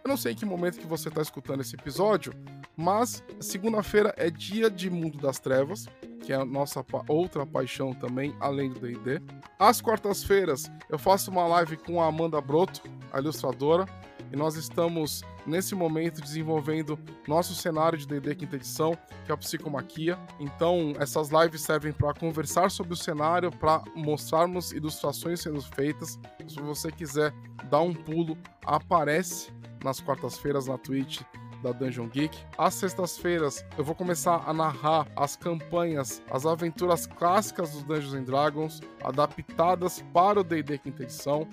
Eu 0.03 0.09
não 0.09 0.17
sei 0.17 0.33
em 0.33 0.35
que 0.35 0.45
momento 0.45 0.79
que 0.79 0.85
você 0.85 1.07
está 1.07 1.21
escutando 1.21 1.61
esse 1.61 1.77
episódio, 1.77 2.33
mas 2.75 3.23
segunda-feira 3.39 4.13
é 4.17 4.29
dia 4.29 4.69
de 4.69 4.89
Mundo 4.89 5.17
das 5.17 5.39
Trevas, 5.39 5.85
que 6.25 6.33
é 6.33 6.35
a 6.35 6.43
nossa 6.43 6.85
outra 7.07 7.45
paixão 7.45 7.93
também, 7.93 8.35
além 8.41 8.71
do 8.71 8.81
D&D. 8.81 9.21
Às 9.57 9.79
quartas-feiras 9.79 10.69
eu 10.89 10.99
faço 10.99 11.31
uma 11.31 11.47
live 11.47 11.77
com 11.77 12.01
a 12.01 12.07
Amanda 12.07 12.41
Broto, 12.41 12.81
a 13.13 13.19
ilustradora, 13.19 13.85
e 14.29 14.35
nós 14.35 14.57
estamos 14.57 15.23
nesse 15.49 15.75
momento 15.75 16.21
desenvolvendo 16.21 16.97
nosso 17.27 17.53
cenário 17.55 17.97
de 17.97 18.07
D&D 18.07 18.35
quinta 18.35 18.55
edição, 18.55 18.97
que 19.25 19.31
é 19.31 19.33
a 19.33 19.37
Psicomaquia. 19.37 20.17
Então, 20.39 20.93
essas 20.99 21.29
lives 21.29 21.61
servem 21.61 21.91
para 21.91 22.13
conversar 22.13 22.69
sobre 22.71 22.93
o 22.93 22.97
cenário, 22.97 23.51
para 23.51 23.83
mostrarmos 23.95 24.71
ilustrações 24.71 25.41
sendo 25.41 25.61
feitas. 25.61 26.19
Se 26.47 26.61
você 26.61 26.91
quiser 26.91 27.33
dar 27.69 27.81
um 27.81 27.93
pulo, 27.93 28.37
aparece 28.65 29.51
nas 29.83 29.99
quartas-feiras 29.99 30.67
na 30.67 30.77
Twitch 30.77 31.21
da 31.61 31.71
Dungeon 31.71 32.07
Geek. 32.07 32.37
Às 32.57 32.75
sextas-feiras 32.75 33.65
eu 33.77 33.83
vou 33.83 33.95
começar 33.95 34.43
a 34.45 34.53
narrar 34.53 35.07
as 35.15 35.35
campanhas, 35.35 36.21
as 36.31 36.45
aventuras 36.45 37.05
clássicas 37.05 37.71
dos 37.71 37.83
Dungeons 37.83 38.13
and 38.13 38.23
Dragons, 38.23 38.81
adaptadas 39.03 40.01
para 40.13 40.39
o 40.39 40.43
D&D 40.43 40.77
quinta 40.77 41.03
edição. 41.03 41.47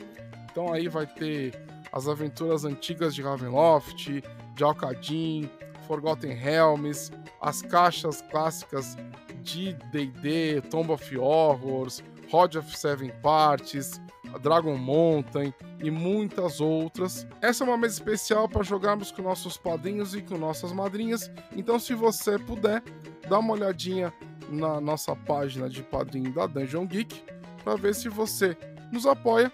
Então 0.51 0.73
aí 0.73 0.89
vai 0.89 1.07
ter 1.07 1.53
as 1.97 2.07
aventuras 2.07 2.67
antigas 2.67 3.15
de 3.15 3.23
Ravenloft, 3.23 4.23
de 4.55 4.63
Alcadim, 4.63 5.49
Forgotten 5.87 6.35
Realms, 6.35 7.11
as 7.41 7.63
caixas 7.63 8.21
clássicas 8.31 8.99
de 9.43 9.73
D&D, 9.91 10.61
Tomb 10.69 10.93
of 10.93 11.17
Horrors, 11.17 12.05
Rod 12.31 12.55
of 12.57 12.77
Seven 12.77 13.11
Parties, 13.23 13.99
Dragon 14.43 14.77
Mountain 14.77 15.55
e 15.83 15.91
muitas 15.91 16.61
outras. 16.61 17.27
Essa 17.41 17.65
é 17.65 17.67
uma 17.67 17.79
mesa 17.79 17.95
especial 17.95 18.47
para 18.47 18.63
jogarmos 18.63 19.11
com 19.11 19.23
nossos 19.23 19.57
padrinhos 19.57 20.15
e 20.15 20.21
com 20.21 20.37
nossas 20.37 20.73
madrinhas. 20.73 21.31
Então, 21.57 21.79
se 21.79 21.95
você 21.95 22.39
puder, 22.39 22.83
dá 23.27 23.39
uma 23.39 23.55
olhadinha 23.55 24.13
na 24.51 24.83
nossa 24.83 25.17
página 25.17 25.67
de 25.67 25.83
padrinho 25.83 26.31
da 26.35 26.47
Dungeon 26.47 26.87
Geek 26.87 27.23
para 27.65 27.77
ver 27.77 27.95
se 27.95 28.11
você 28.11 28.55
nos 28.93 29.07
apoia, 29.07 29.51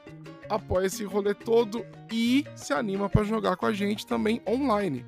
apoia 0.54 0.86
esse 0.86 1.02
rolê 1.04 1.34
todo 1.34 1.84
e 2.10 2.44
se 2.54 2.72
anima 2.72 3.08
para 3.08 3.24
jogar 3.24 3.56
com 3.56 3.66
a 3.66 3.72
gente 3.72 4.06
também 4.06 4.42
online. 4.46 5.04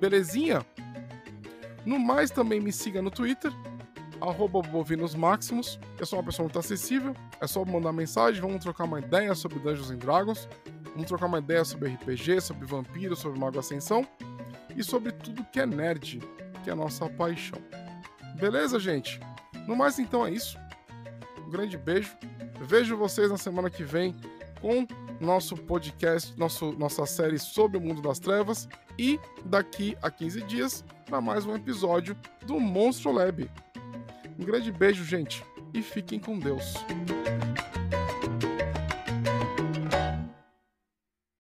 Belezinha? 0.00 0.66
No 1.86 1.98
mais, 1.98 2.30
também 2.30 2.60
me 2.60 2.72
siga 2.72 3.00
no 3.00 3.10
Twitter, 3.10 3.52
arroba. 4.20 4.60
Eu 5.98 6.06
sou 6.06 6.18
uma 6.18 6.24
pessoa 6.24 6.44
muito 6.44 6.58
acessível, 6.58 7.14
é 7.40 7.46
só 7.46 7.64
mandar 7.64 7.92
mensagem, 7.92 8.40
vamos 8.40 8.62
trocar 8.62 8.84
uma 8.84 8.98
ideia 8.98 9.34
sobre 9.34 9.58
Dungeons 9.60 9.90
and 9.90 9.98
Dragons, 9.98 10.48
vamos 10.92 11.06
trocar 11.06 11.26
uma 11.26 11.38
ideia 11.38 11.64
sobre 11.64 11.90
RPG, 11.94 12.40
sobre 12.40 12.66
vampiro, 12.66 13.14
sobre 13.14 13.38
Mago 13.38 13.58
Ascensão 13.58 14.06
e 14.76 14.82
sobre 14.82 15.12
tudo 15.12 15.44
que 15.52 15.60
é 15.60 15.66
nerd, 15.66 16.20
que 16.64 16.70
é 16.70 16.72
a 16.72 16.76
nossa 16.76 17.08
paixão. 17.08 17.58
Beleza, 18.34 18.78
gente? 18.80 19.20
No 19.66 19.76
mais, 19.76 19.98
então 19.98 20.26
é 20.26 20.30
isso. 20.30 20.58
Um 21.46 21.50
grande 21.50 21.78
beijo. 21.78 22.16
Vejo 22.60 22.96
vocês 22.96 23.30
na 23.30 23.38
semana 23.38 23.70
que 23.70 23.84
vem 23.84 24.14
com 24.60 24.86
nosso 25.20 25.56
podcast, 25.56 26.38
nosso, 26.38 26.72
nossa 26.72 27.06
série 27.06 27.38
sobre 27.38 27.76
o 27.76 27.80
mundo 27.80 28.00
das 28.00 28.18
trevas 28.18 28.68
e 28.98 29.18
daqui 29.44 29.96
a 30.02 30.10
15 30.10 30.42
dias 30.42 30.84
para 31.06 31.20
mais 31.20 31.46
um 31.46 31.54
episódio 31.54 32.16
do 32.46 32.58
Monstro 32.60 33.12
Lab. 33.12 33.50
Um 34.38 34.44
grande 34.44 34.70
beijo, 34.70 35.04
gente, 35.04 35.44
e 35.74 35.82
fiquem 35.82 36.18
com 36.18 36.38
Deus. 36.38 36.74